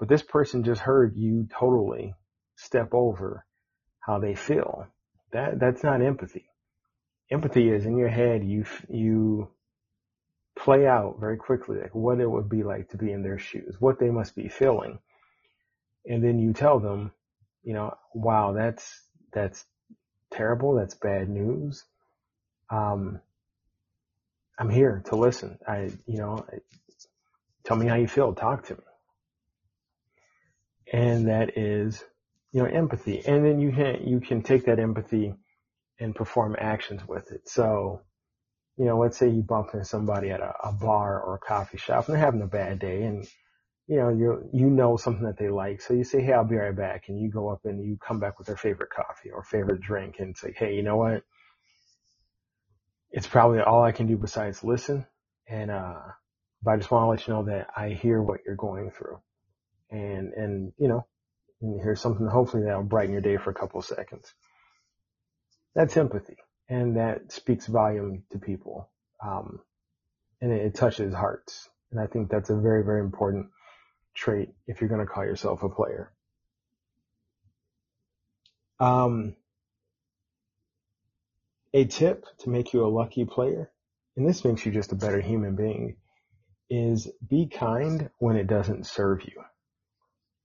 but 0.00 0.08
this 0.08 0.22
person 0.22 0.64
just 0.64 0.82
heard 0.82 1.16
you 1.16 1.48
totally 1.56 2.14
step 2.56 2.88
over 2.92 3.46
how 4.00 4.18
they 4.18 4.34
feel. 4.34 4.88
That, 5.32 5.60
that's 5.60 5.84
not 5.84 6.02
empathy 6.02 6.46
empathy 7.30 7.70
is 7.70 7.86
in 7.86 7.96
your 7.96 8.08
head, 8.08 8.44
you, 8.44 8.64
you 8.88 9.48
play 10.58 10.86
out 10.86 11.16
very 11.20 11.36
quickly, 11.36 11.78
like 11.80 11.94
what 11.94 12.20
it 12.20 12.30
would 12.30 12.48
be 12.48 12.62
like 12.62 12.90
to 12.90 12.96
be 12.96 13.12
in 13.12 13.22
their 13.22 13.38
shoes, 13.38 13.76
what 13.78 13.98
they 13.98 14.10
must 14.10 14.34
be 14.34 14.48
feeling. 14.48 14.98
And 16.06 16.24
then 16.24 16.38
you 16.38 16.52
tell 16.52 16.80
them, 16.80 17.12
you 17.62 17.74
know, 17.74 17.96
wow, 18.14 18.52
that's, 18.52 19.02
that's 19.32 19.64
terrible. 20.32 20.74
That's 20.74 20.94
bad 20.94 21.28
news. 21.28 21.84
Um, 22.70 23.20
I'm 24.58 24.70
here 24.70 25.02
to 25.06 25.16
listen. 25.16 25.58
I, 25.66 25.90
you 26.06 26.18
know, 26.18 26.46
tell 27.64 27.76
me 27.76 27.86
how 27.86 27.96
you 27.96 28.08
feel. 28.08 28.34
Talk 28.34 28.66
to 28.66 28.74
me. 28.74 28.80
And 30.92 31.28
that 31.28 31.56
is, 31.58 32.04
you 32.52 32.62
know, 32.62 32.68
empathy. 32.68 33.22
And 33.26 33.44
then 33.44 33.60
you 33.60 33.72
can, 33.72 34.06
you 34.06 34.20
can 34.20 34.42
take 34.42 34.66
that 34.66 34.80
empathy 34.80 35.34
and 36.00 36.14
perform 36.14 36.56
actions 36.58 37.06
with 37.06 37.32
it. 37.32 37.48
So, 37.48 38.02
you 38.76 38.86
know, 38.86 38.98
let's 38.98 39.18
say 39.18 39.28
you 39.28 39.42
bump 39.42 39.70
into 39.74 39.84
somebody 39.84 40.30
at 40.30 40.40
a, 40.40 40.54
a 40.64 40.72
bar 40.72 41.20
or 41.22 41.36
a 41.36 41.38
coffee 41.46 41.78
shop 41.78 42.06
and 42.08 42.14
they're 42.14 42.24
having 42.24 42.42
a 42.42 42.46
bad 42.46 42.78
day 42.78 43.02
and, 43.02 43.26
you 43.86 43.98
know, 43.98 44.08
you 44.10 44.50
you 44.52 44.70
know 44.70 44.96
something 44.96 45.24
that 45.24 45.38
they 45.38 45.48
like. 45.50 45.80
So 45.82 45.94
you 45.94 46.04
say, 46.04 46.22
Hey, 46.22 46.32
I'll 46.32 46.44
be 46.44 46.56
right 46.56 46.76
back. 46.76 47.04
And 47.08 47.20
you 47.20 47.30
go 47.30 47.48
up 47.50 47.60
and 47.64 47.84
you 47.84 47.98
come 47.98 48.20
back 48.20 48.38
with 48.38 48.46
their 48.46 48.56
favorite 48.56 48.90
coffee 48.90 49.30
or 49.30 49.42
favorite 49.42 49.80
drink 49.80 50.16
and 50.20 50.36
say, 50.36 50.54
Hey, 50.56 50.74
you 50.76 50.82
know 50.82 50.96
what? 50.96 51.24
It's 53.10 53.26
probably 53.26 53.60
all 53.60 53.82
I 53.82 53.92
can 53.92 54.06
do 54.06 54.16
besides 54.16 54.64
listen. 54.64 55.06
And, 55.48 55.70
uh, 55.70 56.00
but 56.62 56.72
I 56.72 56.76
just 56.76 56.90
want 56.90 57.04
to 57.04 57.08
let 57.08 57.26
you 57.26 57.34
know 57.34 57.44
that 57.44 57.68
I 57.76 57.90
hear 57.90 58.22
what 58.22 58.40
you're 58.46 58.56
going 58.56 58.90
through 58.92 59.20
and, 59.90 60.32
and, 60.34 60.72
you 60.78 60.88
know, 60.88 61.06
and 61.60 61.80
here's 61.80 62.00
something 62.00 62.26
hopefully 62.26 62.64
that'll 62.64 62.82
brighten 62.82 63.12
your 63.12 63.22
day 63.22 63.36
for 63.36 63.50
a 63.50 63.54
couple 63.54 63.80
of 63.80 63.86
seconds. 63.86 64.32
That's 65.74 65.96
empathy, 65.96 66.36
and 66.68 66.96
that 66.96 67.32
speaks 67.32 67.66
volume 67.66 68.24
to 68.32 68.38
people, 68.38 68.90
um, 69.24 69.60
and 70.40 70.52
it, 70.52 70.66
it 70.66 70.74
touches 70.74 71.14
hearts. 71.14 71.68
And 71.92 72.00
I 72.00 72.06
think 72.06 72.30
that's 72.30 72.50
a 72.50 72.56
very, 72.56 72.84
very 72.84 73.00
important 73.00 73.48
trait 74.14 74.50
if 74.66 74.80
you're 74.80 74.88
going 74.88 75.00
to 75.00 75.06
call 75.06 75.24
yourself 75.24 75.62
a 75.62 75.68
player. 75.68 76.12
Um, 78.78 79.36
a 81.72 81.84
tip 81.84 82.24
to 82.38 82.50
make 82.50 82.72
you 82.72 82.84
a 82.84 82.88
lucky 82.88 83.24
player, 83.24 83.70
and 84.16 84.28
this 84.28 84.44
makes 84.44 84.64
you 84.64 84.72
just 84.72 84.92
a 84.92 84.96
better 84.96 85.20
human 85.20 85.54
being, 85.54 85.96
is 86.68 87.08
be 87.28 87.46
kind 87.46 88.10
when 88.18 88.36
it 88.36 88.46
doesn't 88.46 88.86
serve 88.86 89.22
you. 89.24 89.42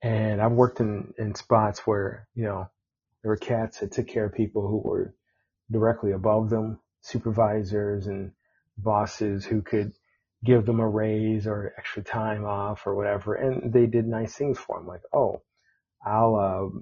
And 0.05 0.39
I've 0.39 0.51
worked 0.51 0.81
in, 0.81 1.15
in 1.17 1.33
spots 1.33 1.79
where, 1.79 2.27
you 2.35 2.43
know, 2.43 2.69
there 3.23 3.29
were 3.29 3.37
cats 3.37 3.79
that 3.79 3.91
took 3.91 4.07
care 4.07 4.25
of 4.25 4.35
people 4.35 4.67
who 4.67 4.77
were 4.77 5.15
directly 5.71 6.11
above 6.11 6.51
them, 6.51 6.79
supervisors 7.01 8.05
and 8.05 8.31
bosses 8.77 9.45
who 9.45 9.63
could 9.63 9.93
give 10.43 10.67
them 10.67 10.79
a 10.79 10.87
raise 10.87 11.47
or 11.47 11.73
extra 11.75 12.03
time 12.03 12.45
off 12.45 12.85
or 12.85 12.93
whatever. 12.93 13.33
And 13.33 13.73
they 13.73 13.87
did 13.87 14.05
nice 14.05 14.35
things 14.35 14.59
for 14.59 14.77
them. 14.77 14.85
Like, 14.85 15.01
oh, 15.11 15.41
I'll, 16.05 16.35
uh, 16.35 16.79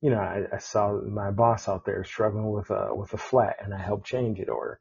you 0.00 0.08
know, 0.08 0.18
I, 0.18 0.44
I 0.50 0.58
saw 0.58 0.98
my 1.02 1.32
boss 1.32 1.68
out 1.68 1.84
there 1.84 2.04
struggling 2.04 2.50
with 2.50 2.70
a, 2.70 2.88
with 2.94 3.12
a 3.12 3.18
flat 3.18 3.56
and 3.62 3.74
I 3.74 3.82
helped 3.82 4.06
change 4.06 4.38
it 4.38 4.48
or, 4.48 4.80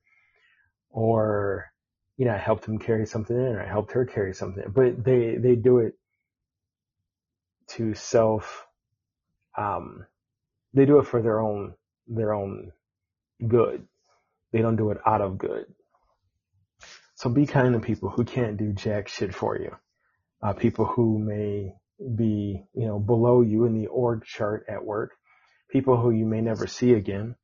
or, 0.91 1.73
you 2.15 2.23
know, 2.23 2.35
I 2.35 2.37
helped 2.37 2.69
him 2.69 2.79
carry 2.79 3.05
something 3.05 3.35
in 3.35 3.55
or 3.57 3.61
I 3.61 3.67
helped 3.67 3.91
her 3.91 4.05
carry 4.05 4.33
something, 4.33 4.63
but 4.73 5.03
they, 5.03 5.35
they 5.35 5.55
do 5.55 5.79
it 5.79 5.95
to 7.69 7.93
self, 7.93 8.67
um, 9.57 10.05
they 10.73 10.85
do 10.85 10.99
it 10.99 11.07
for 11.07 11.21
their 11.21 11.39
own, 11.39 11.73
their 12.07 12.33
own 12.33 12.71
good. 13.47 13.87
They 14.51 14.61
don't 14.61 14.75
do 14.75 14.91
it 14.91 14.97
out 15.05 15.21
of 15.21 15.37
good. 15.37 15.65
So 17.15 17.29
be 17.29 17.45
kind 17.45 17.73
to 17.73 17.79
people 17.79 18.09
who 18.09 18.25
can't 18.25 18.57
do 18.57 18.73
jack 18.73 19.07
shit 19.07 19.33
for 19.33 19.57
you. 19.57 19.75
Uh, 20.41 20.53
people 20.53 20.85
who 20.85 21.17
may 21.17 21.73
be, 22.15 22.65
you 22.73 22.85
know, 22.85 22.99
below 22.99 23.41
you 23.41 23.65
in 23.65 23.73
the 23.73 23.87
org 23.87 24.25
chart 24.25 24.65
at 24.67 24.83
work. 24.83 25.13
People 25.69 25.97
who 25.97 26.11
you 26.11 26.25
may 26.25 26.41
never 26.41 26.67
see 26.67 26.93
again. 26.93 27.35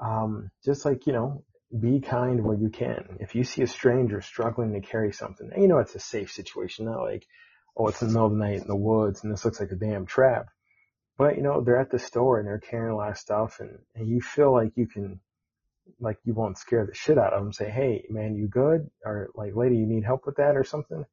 Um, 0.00 0.50
just 0.64 0.84
like, 0.84 1.06
you 1.06 1.12
know, 1.12 1.44
be 1.78 2.00
kind 2.00 2.44
where 2.44 2.56
you 2.56 2.68
can. 2.68 3.16
If 3.20 3.34
you 3.34 3.44
see 3.44 3.62
a 3.62 3.66
stranger 3.66 4.20
struggling 4.20 4.72
to 4.72 4.80
carry 4.80 5.12
something, 5.12 5.50
you 5.56 5.68
know 5.68 5.78
it's 5.78 5.94
a 5.94 6.00
safe 6.00 6.30
situation, 6.30 6.86
not 6.86 7.02
like, 7.02 7.26
oh, 7.76 7.88
it's 7.88 8.00
the 8.00 8.06
middle 8.06 8.26
of 8.26 8.32
the 8.32 8.38
night 8.38 8.60
in 8.60 8.66
the 8.68 8.76
woods 8.76 9.22
and 9.22 9.32
this 9.32 9.44
looks 9.44 9.60
like 9.60 9.70
a 9.70 9.76
damn 9.76 10.06
trap. 10.06 10.48
But 11.16 11.36
you 11.36 11.42
know, 11.42 11.60
they're 11.60 11.80
at 11.80 11.90
the 11.90 11.98
store 11.98 12.38
and 12.38 12.46
they're 12.46 12.58
carrying 12.58 12.92
a 12.92 12.96
lot 12.96 13.10
of 13.10 13.18
stuff 13.18 13.60
and, 13.60 13.78
and 13.94 14.08
you 14.08 14.20
feel 14.20 14.52
like 14.52 14.72
you 14.76 14.86
can, 14.86 15.20
like 16.00 16.18
you 16.24 16.34
won't 16.34 16.58
scare 16.58 16.86
the 16.86 16.94
shit 16.94 17.18
out 17.18 17.32
of 17.32 17.42
them. 17.42 17.52
Say, 17.52 17.70
hey 17.70 18.04
man, 18.10 18.34
you 18.36 18.48
good? 18.48 18.90
Or 19.04 19.30
like, 19.34 19.54
lady, 19.54 19.76
you 19.76 19.86
need 19.86 20.04
help 20.04 20.26
with 20.26 20.36
that 20.36 20.56
or 20.56 20.64
something? 20.64 21.04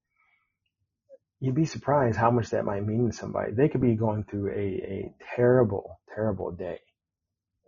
you'd 1.42 1.56
be 1.56 1.66
surprised 1.66 2.18
how 2.18 2.32
much 2.32 2.52
that 2.52 2.66
might 2.66 2.86
mean 2.86 3.10
to 3.10 3.18
somebody. 3.18 3.52
They 3.52 3.68
could 3.68 3.82
be 3.82 3.96
going 3.96 4.24
through 4.24 4.52
a, 4.52 4.62
a 4.62 5.16
terrible, 5.36 6.00
terrible 6.14 6.52
day 6.52 6.80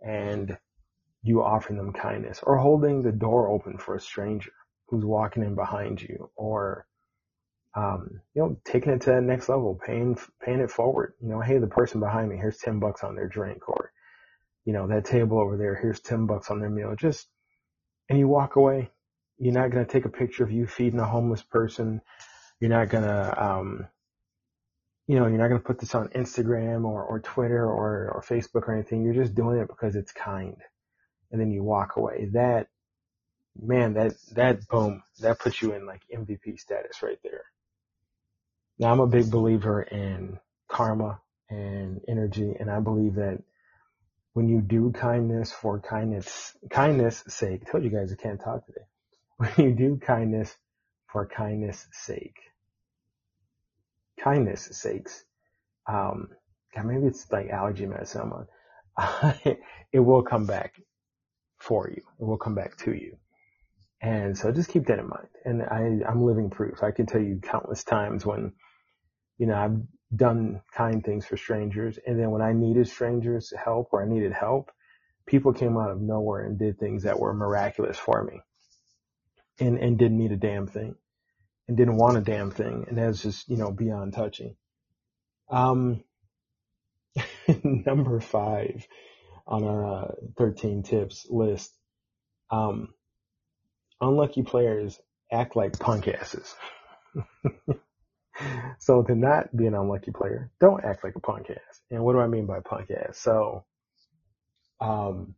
and 0.00 0.56
you 1.22 1.42
offering 1.42 1.76
them 1.76 1.92
kindness 1.92 2.40
or 2.42 2.56
holding 2.56 3.02
the 3.02 3.12
door 3.12 3.48
open 3.48 3.76
for 3.78 3.96
a 3.96 4.00
stranger 4.00 4.52
who's 4.86 5.04
walking 5.04 5.42
in 5.42 5.56
behind 5.56 6.00
you 6.00 6.30
or, 6.36 6.86
um, 7.76 8.20
you 8.34 8.42
know, 8.42 8.56
taking 8.64 8.92
it 8.92 9.00
to 9.02 9.10
that 9.10 9.22
next 9.22 9.48
level, 9.48 9.80
paying, 9.84 10.16
paying 10.40 10.60
it 10.60 10.70
forward. 10.70 11.14
You 11.20 11.28
know, 11.28 11.40
hey, 11.40 11.58
the 11.58 11.66
person 11.66 12.00
behind 12.00 12.28
me, 12.28 12.36
here's 12.36 12.58
10 12.58 12.78
bucks 12.78 13.02
on 13.02 13.16
their 13.16 13.28
drink 13.28 13.68
or, 13.68 13.92
you 14.64 14.72
know, 14.72 14.86
that 14.86 15.04
table 15.04 15.40
over 15.40 15.56
there, 15.56 15.74
here's 15.74 16.00
10 16.00 16.26
bucks 16.26 16.50
on 16.50 16.60
their 16.60 16.70
meal. 16.70 16.94
Just, 16.96 17.26
and 18.08 18.18
you 18.18 18.28
walk 18.28 18.56
away. 18.56 18.90
You're 19.38 19.54
not 19.54 19.72
to 19.72 19.92
take 19.92 20.04
a 20.04 20.10
picture 20.10 20.44
of 20.44 20.52
you 20.52 20.66
feeding 20.66 21.00
a 21.00 21.04
homeless 21.04 21.42
person. 21.42 22.00
You're 22.60 22.70
not 22.70 22.90
to, 23.02 23.44
um, 23.44 23.88
you 25.08 25.18
know, 25.18 25.26
you're 25.26 25.38
not 25.38 25.48
to 25.48 25.58
put 25.58 25.80
this 25.80 25.96
on 25.96 26.08
Instagram 26.10 26.84
or, 26.84 27.02
or 27.02 27.20
Twitter 27.20 27.64
or, 27.66 28.10
or 28.10 28.24
Facebook 28.26 28.68
or 28.68 28.74
anything. 28.74 29.02
You're 29.02 29.14
just 29.14 29.34
doing 29.34 29.58
it 29.58 29.66
because 29.66 29.96
it's 29.96 30.12
kind. 30.12 30.56
And 31.32 31.40
then 31.40 31.50
you 31.50 31.64
walk 31.64 31.96
away. 31.96 32.28
That, 32.32 32.68
man, 33.60 33.94
that, 33.94 34.14
that 34.36 34.68
boom, 34.68 35.02
that 35.18 35.40
puts 35.40 35.60
you 35.60 35.72
in 35.72 35.86
like 35.86 36.02
MVP 36.14 36.60
status 36.60 37.02
right 37.02 37.18
there. 37.24 37.42
Now 38.78 38.92
I'm 38.92 39.00
a 39.00 39.06
big 39.06 39.30
believer 39.30 39.82
in 39.82 40.38
karma 40.68 41.20
and 41.48 42.00
energy. 42.08 42.54
And 42.58 42.70
I 42.70 42.80
believe 42.80 43.14
that 43.14 43.42
when 44.32 44.48
you 44.48 44.60
do 44.60 44.90
kindness 44.92 45.52
for 45.52 45.80
kindness, 45.80 46.56
kindness 46.70 47.22
sake, 47.28 47.62
I 47.66 47.70
told 47.70 47.84
you 47.84 47.90
guys 47.90 48.12
I 48.12 48.20
can't 48.20 48.40
talk 48.40 48.66
today. 48.66 48.86
When 49.36 49.52
you 49.58 49.74
do 49.74 49.96
kindness 49.96 50.56
for 51.08 51.26
kindness 51.26 51.86
sake, 51.92 52.36
kindness 54.20 54.68
sakes, 54.72 55.24
um, 55.88 56.28
God, 56.74 56.86
maybe 56.86 57.06
it's 57.06 57.30
like 57.32 57.50
allergy 57.50 57.86
medicine 57.86 58.22
I'm 58.22 58.32
on. 58.32 59.34
it 59.92 59.98
will 59.98 60.22
come 60.22 60.46
back 60.46 60.80
for 61.58 61.88
you. 61.90 62.02
It 62.20 62.24
will 62.24 62.38
come 62.38 62.54
back 62.54 62.76
to 62.78 62.92
you. 62.92 63.16
And 64.00 64.36
so 64.36 64.52
just 64.52 64.70
keep 64.70 64.86
that 64.86 64.98
in 64.98 65.08
mind. 65.08 65.28
And 65.44 65.62
I, 65.62 66.08
I'm 66.08 66.22
living 66.24 66.50
proof. 66.50 66.82
I 66.82 66.90
can 66.90 67.06
tell 67.06 67.20
you 67.20 67.40
countless 67.42 67.84
times 67.84 68.26
when, 68.26 68.52
you 69.38 69.46
know, 69.46 69.54
I've 69.54 70.16
done 70.16 70.62
kind 70.74 71.04
things 71.04 71.26
for 71.26 71.36
strangers. 71.36 71.98
And 72.06 72.18
then 72.18 72.30
when 72.30 72.42
I 72.42 72.52
needed 72.52 72.88
strangers 72.88 73.52
help 73.56 73.88
or 73.92 74.02
I 74.02 74.08
needed 74.08 74.32
help, 74.32 74.70
people 75.26 75.52
came 75.52 75.76
out 75.76 75.90
of 75.90 76.00
nowhere 76.00 76.44
and 76.44 76.58
did 76.58 76.78
things 76.78 77.04
that 77.04 77.18
were 77.18 77.34
miraculous 77.34 77.98
for 77.98 78.22
me 78.22 78.40
and, 79.58 79.78
and 79.78 79.98
didn't 79.98 80.18
need 80.18 80.32
a 80.32 80.36
damn 80.36 80.66
thing 80.66 80.94
and 81.68 81.76
didn't 81.76 81.96
want 81.96 82.18
a 82.18 82.20
damn 82.20 82.50
thing. 82.50 82.86
And 82.88 82.98
that's 82.98 83.22
just, 83.22 83.48
you 83.48 83.56
know, 83.56 83.70
beyond 83.70 84.12
touching. 84.12 84.56
Um, 85.50 86.04
number 87.64 88.20
five 88.20 88.86
on 89.46 89.64
our 89.64 90.04
uh, 90.04 90.12
13 90.38 90.82
tips 90.82 91.26
list. 91.28 91.72
Um, 92.50 92.94
unlucky 94.00 94.42
players 94.42 94.98
act 95.32 95.56
like 95.56 95.78
punk 95.78 96.08
asses. 96.08 96.54
so 98.78 99.02
to 99.02 99.14
not 99.14 99.54
be 99.56 99.66
an 99.66 99.74
unlucky 99.74 100.10
player, 100.10 100.50
don't 100.60 100.84
act 100.84 101.04
like 101.04 101.16
a 101.16 101.20
punk 101.20 101.50
ass. 101.50 101.80
And 101.90 102.02
what 102.04 102.12
do 102.12 102.20
I 102.20 102.26
mean 102.26 102.46
by 102.46 102.60
punk 102.60 102.90
ass? 102.90 103.18
So, 103.18 103.64
um, 104.80 105.34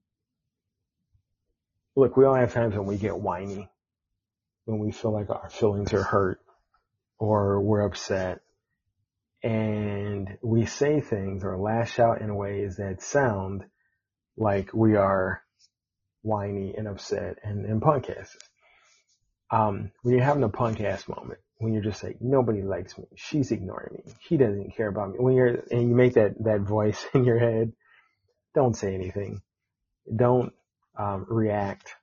look, 1.94 2.16
we 2.16 2.24
all 2.24 2.34
have 2.34 2.52
times 2.52 2.74
when 2.74 2.86
we 2.86 2.96
get 2.96 3.18
whiny 3.18 3.68
when 4.66 4.80
we 4.80 4.92
feel 4.92 5.12
like 5.12 5.30
our 5.30 5.48
feelings 5.48 5.92
are 5.94 6.02
hurt 6.02 6.40
or 7.18 7.60
we're 7.60 7.86
upset 7.86 8.40
and 9.42 10.36
we 10.42 10.66
say 10.66 11.00
things 11.00 11.44
or 11.44 11.56
lash 11.56 11.98
out 11.98 12.20
in 12.20 12.34
ways 12.34 12.76
that 12.76 13.00
sound 13.00 13.64
like 14.36 14.74
we 14.74 14.96
are 14.96 15.40
whiny 16.22 16.74
and 16.76 16.88
upset 16.88 17.38
and, 17.44 17.64
and 17.64 17.80
punk. 17.80 18.10
Um, 19.50 19.92
when 20.02 20.16
you're 20.16 20.24
having 20.24 20.42
a 20.42 20.48
punk 20.48 20.80
ass 20.80 21.08
moment, 21.08 21.38
when 21.58 21.72
you're 21.72 21.82
just 21.82 22.02
like, 22.02 22.18
nobody 22.20 22.62
likes 22.62 22.98
me, 22.98 23.04
she's 23.14 23.50
ignoring 23.50 23.94
me, 23.94 24.14
he 24.20 24.36
doesn't 24.36 24.76
care 24.76 24.88
about 24.88 25.10
me, 25.10 25.18
when 25.18 25.34
you're, 25.34 25.62
and 25.70 25.88
you 25.88 25.94
make 25.94 26.14
that, 26.14 26.34
that 26.44 26.60
voice 26.60 27.04
in 27.14 27.24
your 27.24 27.38
head, 27.38 27.72
don't 28.54 28.76
say 28.76 28.94
anything. 28.94 29.42
Don't, 30.14 30.52
um, 30.98 31.26
react. 31.28 31.94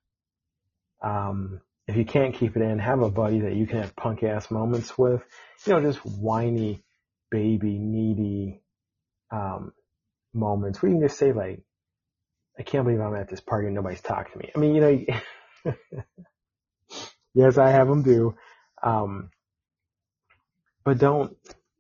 Um, 1.01 1.61
if 1.87 1.95
you 1.97 2.05
can't 2.05 2.35
keep 2.35 2.55
it 2.55 2.61
in, 2.61 2.79
have 2.79 3.01
a 3.01 3.09
buddy 3.09 3.41
that 3.41 3.55
you 3.55 3.67
can 3.67 3.79
have 3.79 3.95
punk 3.95 4.23
ass 4.23 4.49
moments 4.49 4.97
with. 4.97 5.21
You 5.65 5.73
know, 5.73 5.81
just 5.81 6.05
whiny, 6.05 6.83
baby, 7.29 7.77
needy 7.77 8.61
um, 9.31 9.73
moments 10.33 10.81
where 10.81 10.91
you 10.91 10.97
can 10.99 11.07
just 11.07 11.19
say 11.19 11.33
like, 11.33 11.61
"I 12.57 12.63
can't 12.63 12.85
believe 12.85 13.01
I'm 13.01 13.15
at 13.15 13.29
this 13.29 13.41
party 13.41 13.67
and 13.67 13.75
nobody's 13.75 14.01
talking 14.01 14.33
to 14.33 14.37
me." 14.39 14.51
I 14.55 14.59
mean, 14.59 14.75
you 14.75 14.81
know, 14.81 15.73
yes, 17.33 17.57
I 17.57 17.71
have 17.71 17.87
them 17.87 18.03
do, 18.03 18.35
um, 18.81 19.29
but 20.86 20.98
don't 20.98 21.36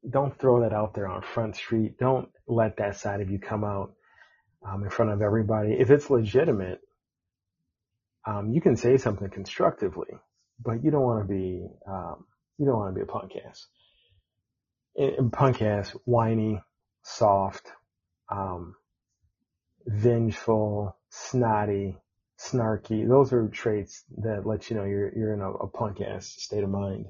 don't 0.09 0.37
throw 0.37 0.61
that 0.61 0.73
out 0.73 0.93
there 0.93 1.07
on 1.07 1.21
Front 1.21 1.55
Street. 1.55 1.97
Don't 1.97 2.29
let 2.47 2.77
that 2.77 2.97
side 2.97 3.21
of 3.21 3.29
you 3.29 3.39
come 3.39 3.63
out 3.63 3.93
um, 4.67 4.83
in 4.83 4.89
front 4.89 5.11
of 5.11 5.21
everybody. 5.21 5.73
If 5.73 5.89
it's 5.91 6.09
legitimate, 6.09 6.81
um, 8.27 8.51
you 8.51 8.61
can 8.61 8.75
say 8.75 8.97
something 8.97 9.29
constructively, 9.29 10.09
but 10.63 10.83
you 10.83 10.91
don't 10.91 11.03
want 11.03 11.27
to 11.27 11.33
be, 11.33 11.65
um, 11.87 12.25
you 12.57 12.65
don't 12.65 12.77
want 12.77 12.93
to 12.93 12.99
be 12.99 13.03
a 13.03 13.11
punk 13.11 13.33
ass. 13.47 13.67
And 14.95 15.31
punk 15.31 15.61
ass, 15.61 15.91
whiny, 16.05 16.61
soft, 17.03 17.67
um, 18.29 18.75
vengeful, 19.85 20.97
snotty, 21.09 21.97
snarky. 22.39 23.07
Those 23.07 23.33
are 23.33 23.47
traits 23.47 24.03
that 24.17 24.45
let 24.45 24.69
you 24.69 24.77
know 24.77 24.85
you're, 24.85 25.11
you're 25.17 25.33
in 25.33 25.41
a, 25.41 25.51
a 25.51 25.67
punk 25.67 25.99
ass 26.01 26.27
state 26.27 26.63
of 26.63 26.69
mind. 26.69 27.07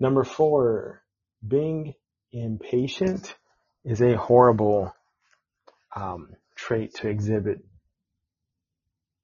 Number 0.00 0.24
four, 0.24 1.02
being 1.46 1.94
impatient 2.32 3.36
is 3.84 4.00
a 4.00 4.16
horrible 4.16 4.94
um, 5.94 6.30
trait 6.56 6.94
to 6.94 7.08
exhibit 7.08 7.62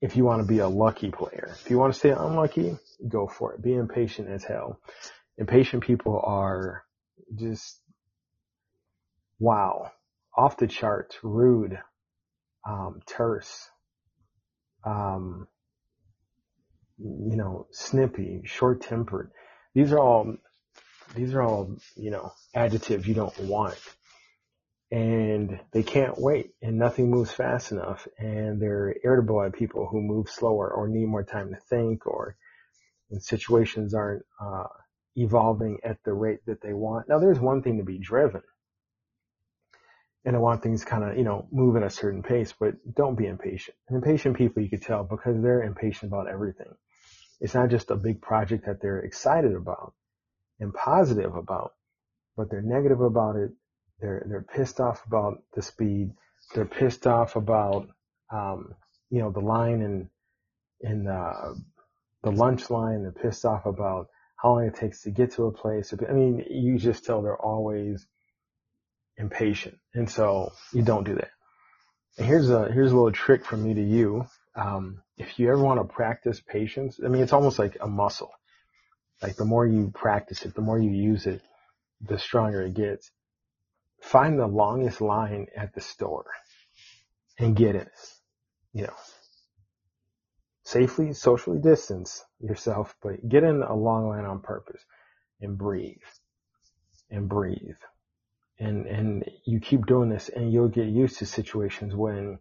if 0.03 0.17
you 0.17 0.25
want 0.25 0.43
to 0.43 0.47
be 0.47 0.59
a 0.59 0.69
lucky 0.69 1.11
player. 1.11 1.57
If 1.65 1.71
you 1.71 1.79
want 1.79 1.95
to 1.95 1.99
stay 1.99 2.11
unlucky, 2.11 2.77
go 3.09 3.27
for 3.27 3.55
it. 3.55 3.63
Be 3.63 3.75
impatient 3.75 4.29
as 4.29 4.45
hell. 4.45 4.79
Impatient 5.39 5.83
people 5.83 6.21
are 6.23 6.85
just, 7.35 7.81
wow, 9.39 9.91
off 10.37 10.59
the 10.59 10.67
charts, 10.67 11.17
rude, 11.23 11.79
um, 12.69 13.01
terse, 13.07 13.71
um, 14.85 15.49
you 16.99 17.37
know, 17.37 17.67
snippy, 17.71 18.43
short 18.45 18.83
tempered. 18.83 19.31
These 19.75 19.93
are 19.93 19.99
all, 19.99 20.37
these 21.15 21.35
are 21.35 21.43
all, 21.43 21.77
you 21.97 22.11
know, 22.11 22.33
adjectives 22.55 23.07
you 23.07 23.15
don't 23.15 23.39
want 23.41 23.79
and 24.91 25.59
they 25.73 25.83
can't 25.83 26.19
wait 26.19 26.53
and 26.63 26.79
nothing 26.79 27.11
moves 27.11 27.33
fast 27.33 27.73
enough 27.73 28.07
and 28.19 28.61
they're 28.61 28.95
irritable 29.03 29.43
at 29.43 29.53
people 29.53 29.87
who 29.87 30.01
move 30.01 30.29
slower 30.31 30.71
or 30.71 30.87
need 30.89 31.07
more 31.07 31.25
time 31.25 31.51
to 31.51 31.61
think 31.69 32.07
or 32.07 32.37
when 33.09 33.21
situations 33.21 33.95
aren't 33.95 34.25
uh, 34.41 34.65
evolving 35.17 35.79
at 35.83 35.99
the 36.05 36.13
rate 36.13 36.39
that 36.47 36.61
they 36.61 36.73
want. 36.73 37.09
Now 37.09 37.19
there's 37.19 37.41
one 37.41 37.63
thing 37.63 37.79
to 37.79 37.85
be 37.85 37.99
driven 37.99 38.43
and 40.25 40.37
I 40.37 40.39
want 40.41 40.63
things 40.63 40.85
kind 40.85 41.05
of, 41.05 41.17
you 41.17 41.25
know, 41.25 41.47
move 41.53 41.77
at 41.77 41.85
a 41.85 41.91
certain 41.91 42.23
pace, 42.23 42.53
but 42.59 42.75
don't 42.95 43.17
be 43.17 43.27
impatient. 43.27 43.77
And 43.89 43.97
impatient 43.97 44.37
people 44.37 44.63
you 44.63 44.69
could 44.69 44.83
tell 44.83 45.05
because 45.05 45.41
they're 45.41 45.63
impatient 45.63 46.13
about 46.13 46.29
everything. 46.29 46.75
It's 47.41 47.55
not 47.55 47.71
just 47.71 47.91
a 47.91 47.97
big 47.97 48.21
project 48.21 48.67
that 48.67 48.81
they're 48.81 49.01
excited 49.01 49.55
about 49.55 49.95
and 50.61 50.73
positive 50.75 51.35
about, 51.37 51.73
but 52.37 52.51
they're 52.51 52.63
negative 52.63 53.01
about 53.01 53.37
it 53.37 53.51
they're 54.01 54.25
they're 54.29 54.43
pissed 54.43 54.81
off 54.81 55.05
about 55.07 55.43
the 55.55 55.63
speed. 55.63 56.13
They're 56.55 56.65
pissed 56.65 57.07
off 57.07 57.37
about 57.37 57.89
um, 58.33 58.75
you 59.11 59.21
know 59.21 59.31
the 59.31 59.41
line 59.41 59.83
and 59.83 60.09
in 60.81 61.05
the 61.05 61.63
the 62.23 62.33
lunch 62.33 62.71
line. 62.71 63.03
They're 63.03 63.13
pissed 63.13 63.45
off 63.45 63.67
about 63.67 64.09
how 64.37 64.51
long 64.51 64.67
it 64.67 64.75
takes 64.75 65.03
to 65.03 65.11
get 65.11 65.33
to 65.33 65.47
a 65.47 65.53
place. 65.53 65.95
I 66.09 66.13
mean, 66.13 66.45
you 66.51 66.79
just 66.79 67.05
tell 67.05 67.23
they're 67.23 67.41
always 67.41 68.07
impatient, 69.17 69.79
and 69.95 70.11
so 70.11 70.53
you 70.73 70.83
don't 70.83 71.05
do 71.05 71.15
that. 71.15 71.31
And 72.19 72.27
here's 72.27 72.51
a 72.51 72.71
here's 72.71 72.93
a 72.93 72.95
little 72.95 73.13
trick 73.13 73.45
from 73.47 73.65
me 73.65 73.75
to 73.75 73.83
you. 73.83 74.27
Um, 74.55 75.03
if 75.17 75.39
you 75.39 75.49
ever 75.51 75.63
want 75.63 75.81
to 75.81 75.95
practice 75.95 76.41
patience, 76.41 77.01
I 77.03 77.09
mean, 77.09 77.23
it's 77.23 77.33
almost 77.33 77.59
like 77.59 77.79
a 77.81 77.87
muscle. 77.87 78.31
Like 79.23 79.37
the 79.37 79.45
more 79.45 79.67
you 79.67 79.93
practice 79.95 80.45
it, 80.45 80.55
the 80.55 80.63
more 80.63 80.79
you 80.79 80.91
use 80.91 81.27
it, 81.27 81.43
the 82.01 82.19
stronger 82.19 82.63
it 82.63 82.75
gets 82.75 83.11
find 84.03 84.39
the 84.39 84.47
longest 84.47 85.01
line 85.01 85.47
at 85.57 85.75
the 85.75 85.81
store 85.81 86.27
and 87.39 87.57
get 87.57 87.75
in 87.75 87.83
it. 87.83 87.89
You 88.73 88.85
know, 88.85 88.95
safely, 90.65 91.13
socially 91.15 91.59
distance 91.61 92.25
yourself, 92.41 92.95
but 93.03 93.27
get 93.29 93.45
in 93.45 93.63
a 93.63 93.75
long 93.75 94.09
line 94.09 94.25
on 94.25 94.41
purpose. 94.41 94.83
and 95.41 95.59
breathe 95.59 95.97
and 97.11 97.29
breathe. 97.29 97.77
And, 98.59 98.87
and 98.87 99.25
you 99.45 99.61
keep 99.61 99.87
doing 99.87 100.09
this 100.09 100.31
and 100.31 100.53
you'll 100.53 100.69
get 100.69 100.87
used 100.87 101.19
to 101.19 101.27
situations 101.27 101.95
when, 101.95 102.39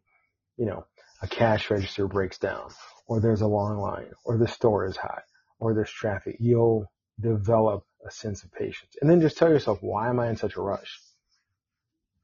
you 0.57 0.65
know, 0.65 0.85
a 1.21 1.27
cash 1.27 1.69
register 1.71 2.07
breaks 2.07 2.37
down 2.37 2.71
or 3.07 3.19
there's 3.19 3.41
a 3.41 3.47
long 3.47 3.77
line 3.79 4.11
or 4.25 4.37
the 4.37 4.47
store 4.47 4.85
is 4.85 4.97
hot 4.97 5.23
or 5.59 5.73
there's 5.73 5.91
traffic. 5.91 6.37
You'll 6.39 6.91
develop 7.19 7.85
a 8.05 8.11
sense 8.11 8.43
of 8.43 8.51
patience 8.51 8.95
and 9.01 9.09
then 9.09 9.21
just 9.21 9.37
tell 9.37 9.49
yourself, 9.49 9.79
why 9.81 10.09
am 10.09 10.19
I 10.19 10.29
in 10.29 10.35
such 10.35 10.55
a 10.55 10.61
rush? 10.61 10.99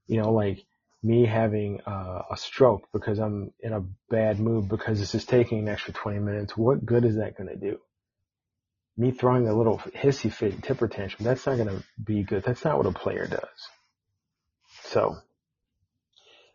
You 0.08 0.22
know, 0.22 0.32
like 0.32 0.66
me 1.04 1.26
having 1.26 1.82
uh, 1.82 2.24
a 2.32 2.38
stroke 2.38 2.88
because 2.94 3.20
I'm 3.20 3.54
in 3.60 3.74
a 3.74 3.84
bad 4.10 4.40
mood 4.40 4.70
because 4.70 5.00
this 5.00 5.16
is 5.16 5.26
taking 5.26 5.60
an 5.60 5.70
extra 5.70 5.94
20 5.94 6.20
minutes. 6.20 6.56
What 6.56 6.86
good 6.86 7.06
is 7.06 7.16
that 7.16 7.38
going 7.38 7.50
to 7.50 7.56
do? 7.56 7.80
Me 8.98 9.12
throwing 9.12 9.48
a 9.48 9.56
little 9.56 9.80
hissy 9.80 10.32
fit 10.32 10.62
temper 10.62 10.88
tantrum, 10.88 11.24
that's 11.24 11.46
not 11.46 11.56
going 11.56 11.70
to 11.70 11.84
be 12.04 12.24
good. 12.24 12.44
That's 12.44 12.64
not 12.64 12.78
what 12.78 12.86
a 12.86 12.92
player 12.92 13.26
does. 13.26 13.70
So 14.84 15.16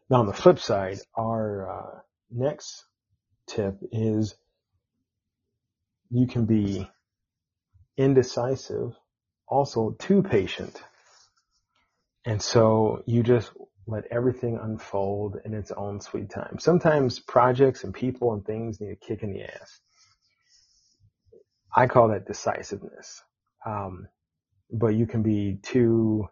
now 0.08 0.20
on 0.20 0.26
the 0.26 0.32
flip 0.32 0.58
side, 0.58 0.98
our 1.16 1.70
uh, 1.70 2.00
next 2.30 2.84
tip 3.46 3.78
is 3.90 4.36
you 6.10 6.26
can 6.26 6.46
be 6.46 6.88
indecisive, 7.96 8.92
also 9.48 9.96
too 9.98 10.22
patient. 10.22 10.82
And 12.24 12.42
so 12.42 13.02
you 13.06 13.22
just 13.22 13.52
let 13.86 14.04
everything 14.10 14.58
unfold 14.60 15.38
in 15.44 15.54
its 15.54 15.70
own 15.70 16.00
sweet 16.00 16.30
time. 16.30 16.58
Sometimes 16.58 17.20
projects 17.20 17.84
and 17.84 17.94
people 17.94 18.32
and 18.34 18.44
things 18.44 18.80
need 18.80 18.90
a 18.90 18.96
kick 18.96 19.22
in 19.22 19.32
the 19.32 19.44
ass. 19.44 19.80
I 21.74 21.86
call 21.86 22.08
that 22.08 22.26
decisiveness. 22.26 23.22
Um, 23.64 24.08
but 24.72 24.88
you 24.88 25.06
can 25.06 25.22
be 25.22 25.58
too, 25.62 26.28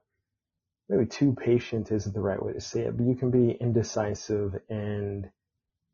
maybe 0.89 1.07
too 1.07 1.35
patient 1.35 1.93
isn't 1.93 2.15
the 2.15 2.21
right 2.21 2.43
way 2.43 2.53
to 2.55 2.61
say 2.61 2.81
it, 2.83 2.97
but 2.97 3.07
you 3.07 3.15
can 3.15 3.31
be 3.31 3.53
indecisive 3.53 4.55
and 4.69 5.29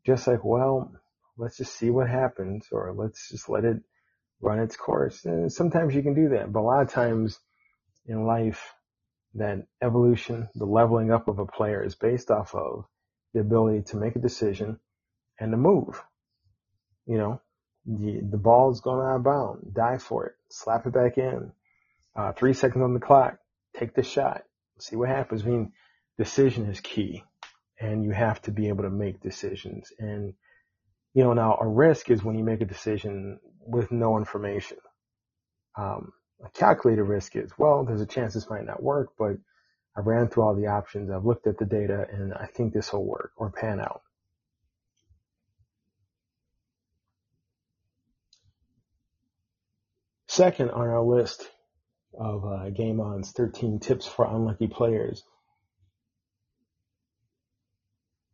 just 0.05 0.27
like, 0.27 0.43
well, 0.43 0.91
let's 1.41 1.57
just 1.57 1.75
see 1.75 1.89
what 1.89 2.07
happens 2.07 2.67
or 2.71 2.93
let's 2.95 3.29
just 3.29 3.49
let 3.49 3.65
it 3.65 3.77
run 4.41 4.59
its 4.59 4.77
course. 4.77 5.25
And 5.25 5.51
sometimes 5.51 5.95
you 5.95 6.03
can 6.03 6.13
do 6.13 6.29
that, 6.29 6.53
but 6.53 6.59
a 6.59 6.61
lot 6.61 6.83
of 6.83 6.91
times 6.91 7.39
in 8.05 8.25
life, 8.25 8.73
that 9.33 9.65
evolution, 9.81 10.49
the 10.53 10.65
leveling 10.65 11.11
up 11.11 11.27
of 11.27 11.39
a 11.39 11.45
player 11.45 11.83
is 11.83 11.95
based 11.95 12.29
off 12.29 12.53
of 12.53 12.85
the 13.33 13.39
ability 13.39 13.81
to 13.83 13.97
make 13.97 14.15
a 14.15 14.19
decision 14.19 14.79
and 15.39 15.51
to 15.51 15.57
move. 15.57 16.01
You 17.07 17.17
know, 17.17 17.41
the, 17.85 18.19
the 18.21 18.37
ball 18.37 18.71
is 18.71 18.81
going 18.81 18.99
out 18.99 19.15
of 19.15 19.23
bounds, 19.23 19.67
dive 19.73 20.03
for 20.03 20.27
it, 20.27 20.33
slap 20.49 20.85
it 20.85 20.93
back 20.93 21.17
in, 21.17 21.51
uh, 22.15 22.33
three 22.33 22.53
seconds 22.53 22.83
on 22.83 22.93
the 22.93 22.99
clock, 22.99 23.39
take 23.75 23.95
the 23.95 24.03
shot, 24.03 24.43
see 24.79 24.95
what 24.95 25.09
happens. 25.09 25.43
I 25.43 25.45
mean, 25.47 25.71
decision 26.19 26.67
is 26.67 26.81
key 26.81 27.23
and 27.79 28.03
you 28.03 28.11
have 28.11 28.39
to 28.43 28.51
be 28.51 28.67
able 28.67 28.83
to 28.83 28.91
make 28.91 29.21
decisions. 29.21 29.91
And, 29.97 30.35
you 31.13 31.23
know, 31.23 31.33
now 31.33 31.57
a 31.59 31.67
risk 31.67 32.09
is 32.09 32.23
when 32.23 32.37
you 32.37 32.43
make 32.43 32.61
a 32.61 32.65
decision 32.65 33.39
with 33.59 33.91
no 33.91 34.17
information. 34.17 34.77
Um, 35.77 36.13
a 36.43 36.49
calculated 36.51 37.03
risk 37.03 37.35
is, 37.35 37.51
well, 37.57 37.85
there's 37.85 38.01
a 38.01 38.05
chance 38.05 38.33
this 38.33 38.49
might 38.49 38.65
not 38.65 38.81
work, 38.81 39.09
but 39.17 39.37
I 39.95 40.01
ran 40.01 40.27
through 40.29 40.43
all 40.43 40.55
the 40.55 40.67
options. 40.67 41.11
I've 41.11 41.25
looked 41.25 41.47
at 41.47 41.57
the 41.57 41.65
data 41.65 42.05
and 42.11 42.33
I 42.33 42.45
think 42.47 42.73
this 42.73 42.93
will 42.93 43.05
work 43.05 43.31
or 43.37 43.51
pan 43.51 43.79
out. 43.79 44.01
Second 50.27 50.71
on 50.71 50.87
our 50.87 51.03
list 51.03 51.45
of 52.17 52.45
uh, 52.45 52.69
Game 52.69 53.01
On's 53.01 53.31
13 53.31 53.79
tips 53.79 54.07
for 54.07 54.25
unlucky 54.25 54.67
players. 54.67 55.23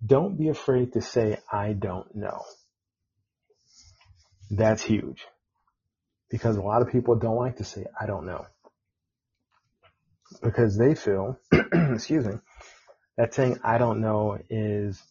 Don't 0.05 0.37
be 0.37 0.49
afraid 0.49 0.93
to 0.93 1.01
say, 1.01 1.39
I 1.51 1.73
don't 1.73 2.15
know. 2.15 2.43
That's 4.49 4.83
huge 4.83 5.25
because 6.29 6.57
a 6.57 6.61
lot 6.61 6.81
of 6.81 6.89
people 6.89 7.15
don't 7.15 7.37
like 7.37 7.57
to 7.57 7.63
say, 7.63 7.85
I 7.99 8.05
don't 8.05 8.25
know. 8.25 8.45
Because 10.41 10.77
they 10.77 10.93
feel, 10.95 11.39
excuse 11.51 12.25
me, 12.25 12.35
that 13.17 13.33
saying, 13.33 13.59
I 13.63 13.77
don't 13.77 14.01
know 14.01 14.37
is 14.49 15.01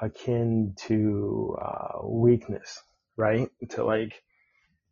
akin 0.00 0.74
to 0.86 1.56
uh, 1.60 2.06
weakness, 2.06 2.80
right? 3.16 3.48
To 3.70 3.84
like 3.84 4.22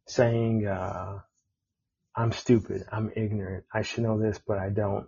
saying, 0.07 0.67
uh, 0.67 1.21
I'm 2.17 2.33
stupid, 2.33 2.83
I'm 2.91 3.13
ignorant, 3.15 3.65
I 3.73 3.83
should 3.83 4.03
know 4.03 4.21
this, 4.21 4.41
but 4.45 4.59
I 4.59 4.71
don't. 4.71 5.07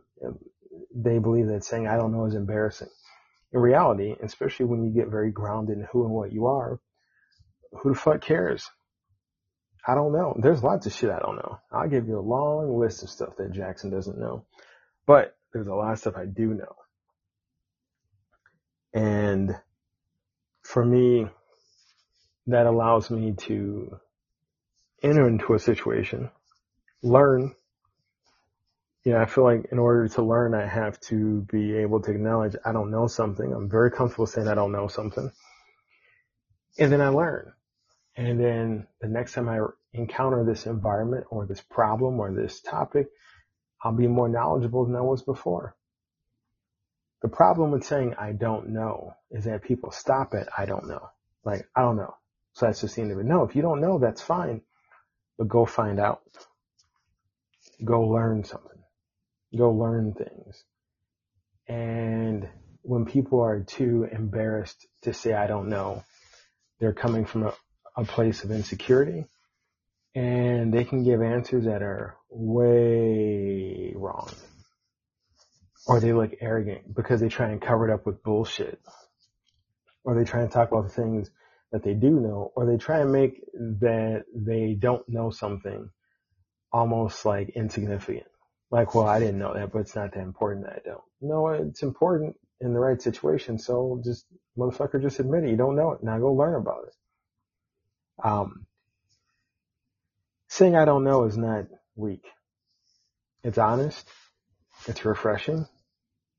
They 0.95 1.19
believe 1.19 1.49
that 1.49 1.65
saying 1.65 1.89
I 1.89 1.97
don't 1.97 2.13
know 2.13 2.27
is 2.27 2.35
embarrassing. 2.35 2.89
In 3.53 3.61
reality, 3.61 4.15
especially 4.23 4.67
when 4.67 4.85
you 4.85 4.91
get 4.91 5.11
very 5.11 5.31
grounded 5.31 5.79
in 5.79 5.89
who 5.93 6.05
and 6.05 6.15
what 6.15 6.33
you 6.33 6.47
are, 6.47 6.81
who 7.73 7.91
the 7.91 7.99
fuck 7.99 8.21
cares? 8.21 8.69
I 9.87 9.95
don't 9.95 10.13
know. 10.13 10.37
There's 10.39 10.63
lots 10.63 10.87
of 10.87 10.93
shit 10.93 11.11
I 11.11 11.19
don't 11.19 11.37
know. 11.37 11.59
I'll 11.73 11.89
give 11.89 12.07
you 12.07 12.19
a 12.19 12.21
long 12.21 12.79
list 12.79 13.03
of 13.03 13.11
stuff 13.11 13.37
that 13.39 13.53
Jackson 13.53 13.91
doesn't 13.91 14.19
know. 14.19 14.45
But 15.07 15.37
there's 15.53 15.67
a 15.67 15.75
lot 15.75 15.93
of 15.93 15.99
stuff 15.99 16.15
I 16.17 16.27
do 16.27 16.55
know. 16.55 16.77
And 18.95 19.57
for 20.63 20.85
me, 20.85 21.27
that 22.47 22.67
allows 22.67 23.11
me 23.11 23.35
to 23.39 23.99
enter 25.03 25.27
into 25.27 25.55
a 25.55 25.59
situation, 25.59 26.31
learn. 27.03 27.55
Yeah, 29.05 29.21
I 29.21 29.27
feel 29.27 29.43
like 29.43 29.67
in 29.73 29.79
order 29.81 30.07
to 30.09 30.23
learn, 30.23 30.55
I 30.55 30.67
have 30.67 31.01
to 31.09 31.45
be 31.51 31.77
able 31.79 32.01
to 32.03 32.13
acknowledge 32.13 32.55
I 32.65 32.73
don't 32.73 32.93
know 32.93 33.09
something. 33.09 33.53
I'm 33.53 33.69
very 33.69 33.91
comfortable 33.91 34.27
saying 34.27 34.47
I 34.47 34.55
don't 34.55 34.71
know 34.71 34.87
something. 34.87 35.33
And 36.79 36.93
then 36.93 37.01
I 37.01 37.09
learn. 37.09 37.53
And 38.17 38.39
then 38.39 38.87
the 39.01 39.09
next 39.09 39.33
time 39.33 39.49
I 39.49 39.61
encounter 39.93 40.45
this 40.45 40.67
environment 40.67 41.27
or 41.31 41.47
this 41.47 41.61
problem 41.61 42.21
or 42.21 42.33
this 42.33 42.61
topic, 42.61 43.09
I'll 43.83 43.93
be 43.93 44.07
more 44.07 44.29
knowledgeable 44.29 44.85
than 44.85 44.97
I 44.97 45.01
was 45.01 45.23
before. 45.23 45.77
The 47.23 47.29
problem 47.29 47.71
with 47.71 47.85
saying 47.85 48.15
I 48.19 48.33
don't 48.33 48.71
know 48.71 49.15
is 49.31 49.45
that 49.45 49.63
people 49.63 49.93
stop 49.93 50.35
at 50.35 50.49
I 50.57 50.67
don't 50.67 50.89
know. 50.89 51.09
Like, 51.45 51.69
I 51.75 51.83
don't 51.83 51.97
know. 51.97 52.15
So 52.55 52.67
that's 52.67 52.81
just 52.81 52.97
the 52.97 53.03
end 53.03 53.13
of 53.13 53.19
it. 53.19 53.27
No, 53.27 53.45
if 53.45 53.57
you 53.57 53.63
don't 53.63 53.81
know, 53.81 53.99
that's 53.99 54.21
fine. 54.21 54.63
But 55.39 55.49
go 55.49 55.65
find 55.65 55.99
out. 55.99 56.21
Go 57.85 58.03
learn 58.03 58.45
something. 58.45 58.83
Go 59.57 59.71
learn 59.71 60.15
things. 60.15 60.65
And 61.67 62.49
when 62.83 63.07
people 63.07 63.41
are 63.41 63.61
too 63.61 64.09
embarrassed 64.11 64.87
to 65.03 65.15
say 65.15 65.33
I 65.33 65.47
don't 65.47 65.69
know, 65.69 66.05
they're 66.81 66.93
coming 66.93 67.25
from 67.25 67.45
a, 67.45 67.55
a 67.97 68.05
place 68.05 68.45
of 68.45 68.51
insecurity 68.51 69.27
and 70.15 70.73
they 70.73 70.85
can 70.85 71.05
give 71.05 71.23
answers 71.23 71.65
that 71.65 71.83
are 71.83 72.17
way 72.29 73.93
wrong. 73.97 74.31
Or 75.87 76.01
they 76.01 76.13
look 76.13 76.33
arrogant 76.41 76.95
because 76.95 77.21
they 77.21 77.29
try 77.29 77.49
and 77.51 77.61
cover 77.61 77.89
it 77.89 77.93
up 77.93 78.07
with 78.07 78.23
bullshit. 78.23 78.81
Or 80.05 80.15
they 80.15 80.25
try 80.25 80.43
and 80.43 80.51
talk 80.51 80.71
about 80.71 80.85
the 80.85 80.91
things 80.93 81.31
that 81.73 81.83
they 81.83 81.95
do 81.95 82.11
know, 82.11 82.53
or 82.55 82.67
they 82.67 82.77
try 82.77 83.01
and 83.01 83.13
make 83.13 83.41
that 83.55 84.25
they 84.35 84.75
don't 84.79 85.09
know 85.09 85.31
something 85.31 85.89
almost 86.71 87.25
like 87.25 87.51
insignificant. 87.51 88.27
Like, 88.71 88.95
well, 88.95 89.07
I 89.07 89.19
didn't 89.19 89.39
know 89.39 89.55
that, 89.55 89.73
but 89.73 89.81
it's 89.81 89.95
not 89.95 90.13
that 90.13 90.21
important 90.21 90.67
that 90.67 90.77
I 90.77 90.81
don't. 90.85 91.03
No, 91.21 91.49
it's 91.49 91.83
important 91.83 92.37
in 92.61 92.75
the 92.75 92.81
right 92.81 93.01
situation. 93.01 93.59
So 93.59 94.01
just, 94.05 94.27
motherfucker, 94.57 95.01
just 95.01 95.21
admit 95.21 95.45
it. 95.45 95.51
You 95.51 95.57
don't 95.57 95.77
know 95.77 95.93
it. 95.93 96.03
Now 96.03 96.19
go 96.19 96.33
learn 96.33 96.55
about 96.55 96.85
it. 96.87 96.95
Um, 98.23 98.67
saying 100.49 100.77
I 100.77 100.85
don't 100.85 101.05
know 101.05 101.25
is 101.25 101.37
not 101.37 101.67
weak. 101.97 102.25
It's 103.43 103.59
honest. 103.59 104.07
It's 104.87 105.05
refreshing 105.05 105.67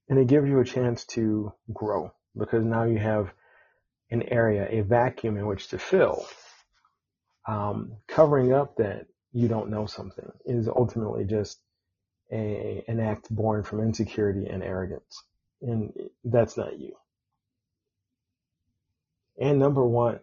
and 0.10 0.20
it 0.20 0.28
gives 0.28 0.48
you 0.48 0.60
a 0.60 0.66
chance 0.66 1.06
to 1.06 1.54
grow 1.72 2.12
because 2.38 2.64
now 2.64 2.84
you 2.84 2.98
have 3.00 3.34
an 4.12 4.24
area, 4.24 4.68
a 4.70 4.82
vacuum 4.82 5.38
in 5.38 5.48
which 5.48 5.70
to 5.70 5.80
fill. 5.80 6.26
Um, 7.48 7.98
covering 8.08 8.54
up 8.54 8.78
that 8.78 9.08
you 9.32 9.48
don't 9.48 9.70
know 9.70 9.86
something 9.86 10.32
is 10.46 10.68
ultimately 10.68 11.26
just 11.26 11.60
a, 12.32 12.84
an 12.88 13.00
act 13.00 13.34
born 13.34 13.64
from 13.64 13.82
insecurity 13.82 14.48
and 14.48 14.64
arrogance. 14.64 15.24
And 15.62 15.92
that's 16.24 16.58
not 16.58 16.80
you. 16.80 16.94
And 19.40 19.60
number 19.60 19.84
one 19.84 20.20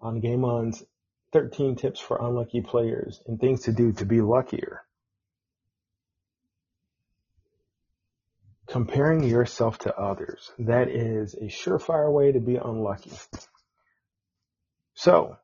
on 0.00 0.20
Game 0.20 0.44
On's 0.44 0.84
13 1.32 1.76
tips 1.76 1.98
for 1.98 2.18
unlucky 2.20 2.60
players 2.60 3.22
and 3.26 3.40
things 3.40 3.62
to 3.62 3.72
do 3.72 3.92
to 3.92 4.04
be 4.04 4.20
luckier. 4.20 4.82
Comparing 8.66 9.22
yourself 9.24 9.78
to 9.78 9.96
others. 9.96 10.52
That 10.58 10.88
is 10.88 11.34
a 11.34 11.44
surefire 11.44 12.12
way 12.12 12.32
to 12.32 12.40
be 12.40 12.56
unlucky. 12.56 13.12
So, 14.94 15.36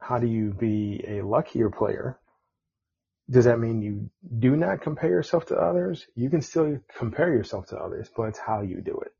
how 0.00 0.18
do 0.18 0.26
you 0.26 0.52
be 0.52 1.04
a 1.06 1.22
luckier 1.22 1.70
player? 1.70 2.18
Does 3.30 3.44
that 3.44 3.58
mean 3.58 3.82
you 3.82 4.10
do 4.38 4.56
not 4.56 4.80
compare 4.80 5.10
yourself 5.10 5.46
to 5.46 5.56
others? 5.56 6.06
You 6.14 6.30
can 6.30 6.40
still 6.40 6.78
compare 6.96 7.28
yourself 7.28 7.66
to 7.68 7.76
others, 7.76 8.10
but 8.16 8.24
it's 8.24 8.38
how 8.38 8.62
you 8.62 8.80
do 8.80 8.98
it. 9.04 9.12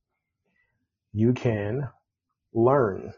You 1.12 1.34
can 1.34 1.88
learn 2.54 3.12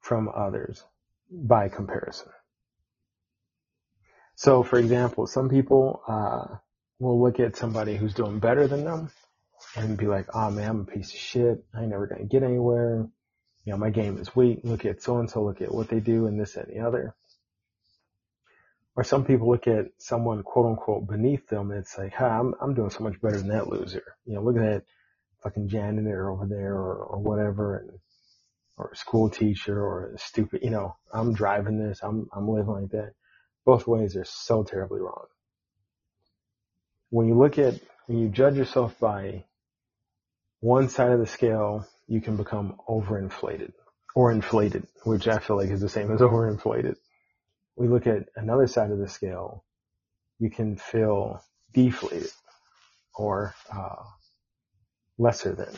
from 0.00 0.28
others 0.28 0.84
by 1.30 1.68
comparison. 1.68 2.28
So, 4.36 4.62
for 4.62 4.78
example, 4.78 5.26
some 5.26 5.48
people 5.48 6.02
uh, 6.06 6.56
will 6.98 7.22
look 7.22 7.40
at 7.40 7.56
somebody 7.56 7.96
who's 7.96 8.14
doing 8.14 8.38
better 8.38 8.68
than 8.68 8.84
them 8.84 9.10
and 9.74 9.96
be 9.96 10.06
like, 10.06 10.26
"Oh 10.34 10.50
man, 10.50 10.68
I'm 10.68 10.80
a 10.80 10.84
piece 10.84 11.12
of 11.12 11.18
shit. 11.18 11.64
I 11.74 11.80
ain't 11.80 11.90
never 11.90 12.06
gonna 12.06 12.24
get 12.24 12.42
anywhere. 12.42 13.08
You 13.64 13.72
know, 13.72 13.78
my 13.78 13.90
game 13.90 14.18
is 14.18 14.36
weak. 14.36 14.60
Look 14.62 14.84
at 14.84 15.02
so 15.02 15.18
and 15.18 15.30
so. 15.30 15.42
Look 15.42 15.62
at 15.62 15.72
what 15.72 15.88
they 15.88 16.00
do, 16.00 16.26
and 16.26 16.38
this 16.38 16.56
and 16.56 16.68
the 16.68 16.86
other." 16.86 17.14
Or 18.94 19.04
some 19.04 19.24
people 19.24 19.48
look 19.50 19.66
at 19.68 19.86
someone 19.98 20.42
quote 20.42 20.66
unquote 20.66 21.06
beneath 21.06 21.46
them 21.48 21.70
and 21.70 21.80
it's 21.80 21.96
like, 21.98 22.14
"Huh, 22.14 22.26
I'm 22.26 22.54
I'm 22.60 22.74
doing 22.74 22.90
so 22.90 23.04
much 23.04 23.20
better 23.20 23.38
than 23.38 23.48
that 23.48 23.68
loser." 23.68 24.04
You 24.24 24.34
know, 24.34 24.42
look 24.42 24.56
at 24.56 24.62
that 24.62 24.82
fucking 25.42 25.68
janitor 25.68 26.30
over 26.30 26.46
there 26.46 26.74
or, 26.74 26.96
or 27.04 27.18
whatever, 27.18 27.78
and 27.78 27.98
or 28.76 28.90
a 28.92 28.96
school 28.96 29.30
teacher 29.30 29.80
or 29.80 30.12
a 30.14 30.18
stupid. 30.18 30.62
You 30.62 30.70
know, 30.70 30.96
I'm 31.12 31.32
driving 31.32 31.78
this. 31.78 32.00
I'm 32.02 32.28
I'm 32.32 32.48
living 32.48 32.72
like 32.72 32.90
that. 32.90 33.12
Both 33.64 33.86
ways 33.86 34.16
are 34.16 34.24
so 34.24 34.62
terribly 34.64 35.00
wrong. 35.00 35.26
When 37.10 37.26
you 37.28 37.34
look 37.34 37.58
at 37.58 37.80
when 38.06 38.18
you 38.18 38.28
judge 38.28 38.56
yourself 38.56 38.98
by 38.98 39.44
one 40.60 40.88
side 40.88 41.12
of 41.12 41.18
the 41.20 41.26
scale, 41.26 41.86
you 42.06 42.20
can 42.20 42.36
become 42.36 42.76
overinflated 42.88 43.72
or 44.14 44.32
inflated, 44.32 44.86
which 45.04 45.28
I 45.28 45.38
feel 45.38 45.56
like 45.56 45.70
is 45.70 45.80
the 45.80 45.88
same 45.88 46.10
as 46.10 46.20
overinflated. 46.22 46.96
We 47.76 47.88
look 47.88 48.06
at 48.06 48.28
another 48.36 48.66
side 48.66 48.90
of 48.90 48.98
the 48.98 49.08
scale, 49.08 49.64
you 50.38 50.50
can 50.50 50.76
feel 50.76 51.42
deflated 51.74 52.30
or 53.14 53.54
uh, 53.72 54.04
lesser 55.18 55.54
than. 55.54 55.74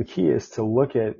The 0.00 0.06
key 0.06 0.30
is 0.30 0.48
to 0.52 0.62
look 0.62 0.96
at 0.96 1.16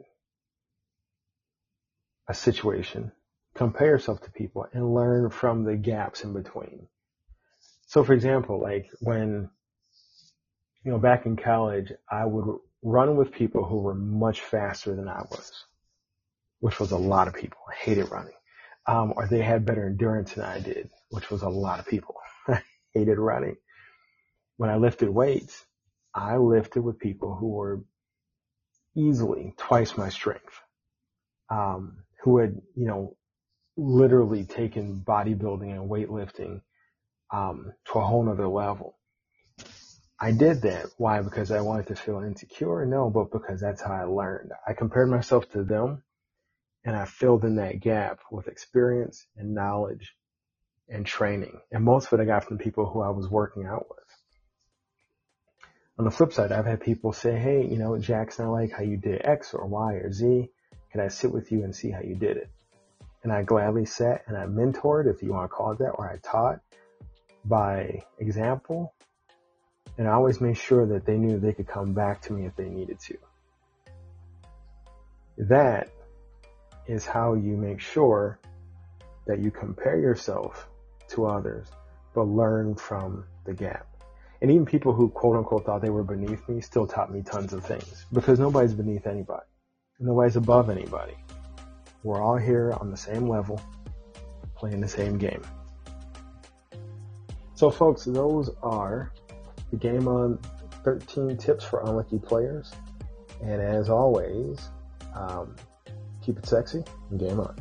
a 2.26 2.32
situation, 2.32 3.12
compare 3.52 3.88
yourself 3.88 4.22
to 4.22 4.30
people, 4.30 4.64
and 4.72 4.94
learn 4.94 5.28
from 5.28 5.64
the 5.64 5.76
gaps 5.76 6.24
in 6.24 6.32
between. 6.32 6.88
So, 7.88 8.02
for 8.04 8.14
example, 8.14 8.58
like 8.58 8.88
when 9.00 9.50
you 10.82 10.92
know, 10.92 10.98
back 10.98 11.26
in 11.26 11.36
college, 11.36 11.92
I 12.10 12.24
would 12.24 12.58
run 12.82 13.16
with 13.16 13.32
people 13.32 13.66
who 13.66 13.80
were 13.82 13.94
much 13.94 14.40
faster 14.40 14.96
than 14.96 15.08
I 15.08 15.24
was, 15.30 15.52
which 16.60 16.80
was 16.80 16.92
a 16.92 16.96
lot 16.96 17.28
of 17.28 17.34
people. 17.34 17.58
I 17.70 17.74
hated 17.74 18.10
running. 18.10 18.32
Um, 18.86 19.12
or 19.14 19.26
they 19.26 19.42
had 19.42 19.66
better 19.66 19.88
endurance 19.88 20.32
than 20.32 20.46
I 20.46 20.58
did, 20.58 20.88
which 21.10 21.30
was 21.30 21.42
a 21.42 21.50
lot 21.50 21.80
of 21.80 21.86
people. 21.86 22.14
I 22.48 22.62
hated 22.94 23.18
running. 23.18 23.56
When 24.56 24.70
I 24.70 24.76
lifted 24.76 25.10
weights, 25.10 25.66
I 26.14 26.38
lifted 26.38 26.80
with 26.80 26.98
people 26.98 27.34
who 27.34 27.50
were 27.50 27.82
easily 28.96 29.54
twice 29.56 29.96
my 29.96 30.08
strength, 30.08 30.60
um, 31.50 32.04
who 32.22 32.38
had, 32.38 32.60
you 32.76 32.86
know, 32.86 33.16
literally 33.76 34.44
taken 34.44 35.02
bodybuilding 35.06 35.70
and 35.72 35.90
weightlifting 35.90 36.60
um, 37.32 37.72
to 37.86 37.98
a 37.98 38.04
whole 38.04 38.22
nother 38.24 38.48
level. 38.48 38.96
I 40.20 40.32
did 40.32 40.62
that. 40.62 40.86
Why? 40.98 41.22
Because 41.22 41.50
I 41.50 41.62
wanted 41.62 41.86
to 41.88 41.96
feel 41.96 42.20
insecure? 42.20 42.84
No, 42.84 43.08
but 43.08 43.30
because 43.30 43.60
that's 43.60 43.82
how 43.82 43.92
I 43.92 44.04
learned. 44.04 44.52
I 44.66 44.74
compared 44.74 45.08
myself 45.08 45.50
to 45.52 45.64
them 45.64 46.02
and 46.84 46.94
I 46.96 47.06
filled 47.06 47.44
in 47.44 47.56
that 47.56 47.80
gap 47.80 48.20
with 48.30 48.48
experience 48.48 49.26
and 49.36 49.54
knowledge 49.54 50.14
and 50.88 51.06
training. 51.06 51.60
And 51.72 51.84
most 51.84 52.12
of 52.12 52.18
it 52.18 52.22
I 52.22 52.26
got 52.26 52.44
from 52.44 52.58
people 52.58 52.90
who 52.90 53.00
I 53.00 53.10
was 53.10 53.28
working 53.28 53.66
out 53.66 53.86
with. 53.88 54.09
On 56.00 56.04
the 56.04 56.10
flip 56.10 56.32
side, 56.32 56.50
I've 56.50 56.64
had 56.64 56.80
people 56.80 57.12
say, 57.12 57.38
Hey, 57.38 57.62
you 57.62 57.76
know, 57.76 57.98
Jackson, 57.98 58.46
I 58.46 58.48
like 58.48 58.72
how 58.72 58.82
you 58.82 58.96
did 58.96 59.20
X 59.22 59.52
or 59.52 59.66
Y 59.66 59.96
or 59.96 60.10
Z. 60.10 60.48
Can 60.90 61.00
I 61.02 61.08
sit 61.08 61.30
with 61.30 61.52
you 61.52 61.62
and 61.62 61.76
see 61.76 61.90
how 61.90 62.00
you 62.00 62.14
did 62.14 62.38
it? 62.38 62.48
And 63.22 63.30
I 63.30 63.42
gladly 63.42 63.84
sat 63.84 64.22
and 64.26 64.34
I 64.34 64.46
mentored, 64.46 65.14
if 65.14 65.22
you 65.22 65.34
want 65.34 65.50
to 65.50 65.54
call 65.54 65.72
it 65.72 65.78
that, 65.80 65.90
or 65.90 66.10
I 66.10 66.16
taught 66.26 66.60
by 67.44 68.02
example 68.18 68.94
and 69.98 70.08
I 70.08 70.12
always 70.12 70.40
made 70.40 70.56
sure 70.56 70.86
that 70.86 71.04
they 71.04 71.18
knew 71.18 71.38
they 71.38 71.52
could 71.52 71.68
come 71.68 71.92
back 71.92 72.22
to 72.22 72.32
me 72.32 72.46
if 72.46 72.56
they 72.56 72.70
needed 72.70 72.98
to. 73.00 73.18
That 75.36 75.90
is 76.86 77.04
how 77.04 77.34
you 77.34 77.58
make 77.58 77.80
sure 77.80 78.38
that 79.26 79.40
you 79.40 79.50
compare 79.50 79.98
yourself 79.98 80.66
to 81.08 81.26
others, 81.26 81.68
but 82.14 82.22
learn 82.22 82.74
from 82.74 83.26
the 83.44 83.52
gap. 83.52 83.89
And 84.42 84.50
even 84.50 84.64
people 84.64 84.92
who 84.92 85.10
quote 85.10 85.36
unquote 85.36 85.66
thought 85.66 85.82
they 85.82 85.90
were 85.90 86.02
beneath 86.02 86.48
me 86.48 86.60
still 86.60 86.86
taught 86.86 87.12
me 87.12 87.22
tons 87.22 87.52
of 87.52 87.64
things 87.64 88.06
because 88.12 88.38
nobody's 88.38 88.72
beneath 88.72 89.06
anybody. 89.06 89.44
Nobody's 89.98 90.36
above 90.36 90.70
anybody. 90.70 91.14
We're 92.02 92.22
all 92.22 92.38
here 92.38 92.72
on 92.80 92.90
the 92.90 92.96
same 92.96 93.28
level, 93.28 93.60
playing 94.56 94.80
the 94.80 94.88
same 94.88 95.18
game. 95.18 95.42
So 97.54 97.70
folks, 97.70 98.04
those 98.06 98.50
are 98.62 99.12
the 99.70 99.76
game 99.76 100.08
on 100.08 100.38
13 100.84 101.36
tips 101.36 101.62
for 101.62 101.80
unlucky 101.80 102.18
players. 102.18 102.72
And 103.42 103.60
as 103.60 103.90
always, 103.90 104.70
um, 105.14 105.54
keep 106.22 106.38
it 106.38 106.46
sexy 106.46 106.82
and 107.10 107.20
game 107.20 107.38
on. 107.38 107.56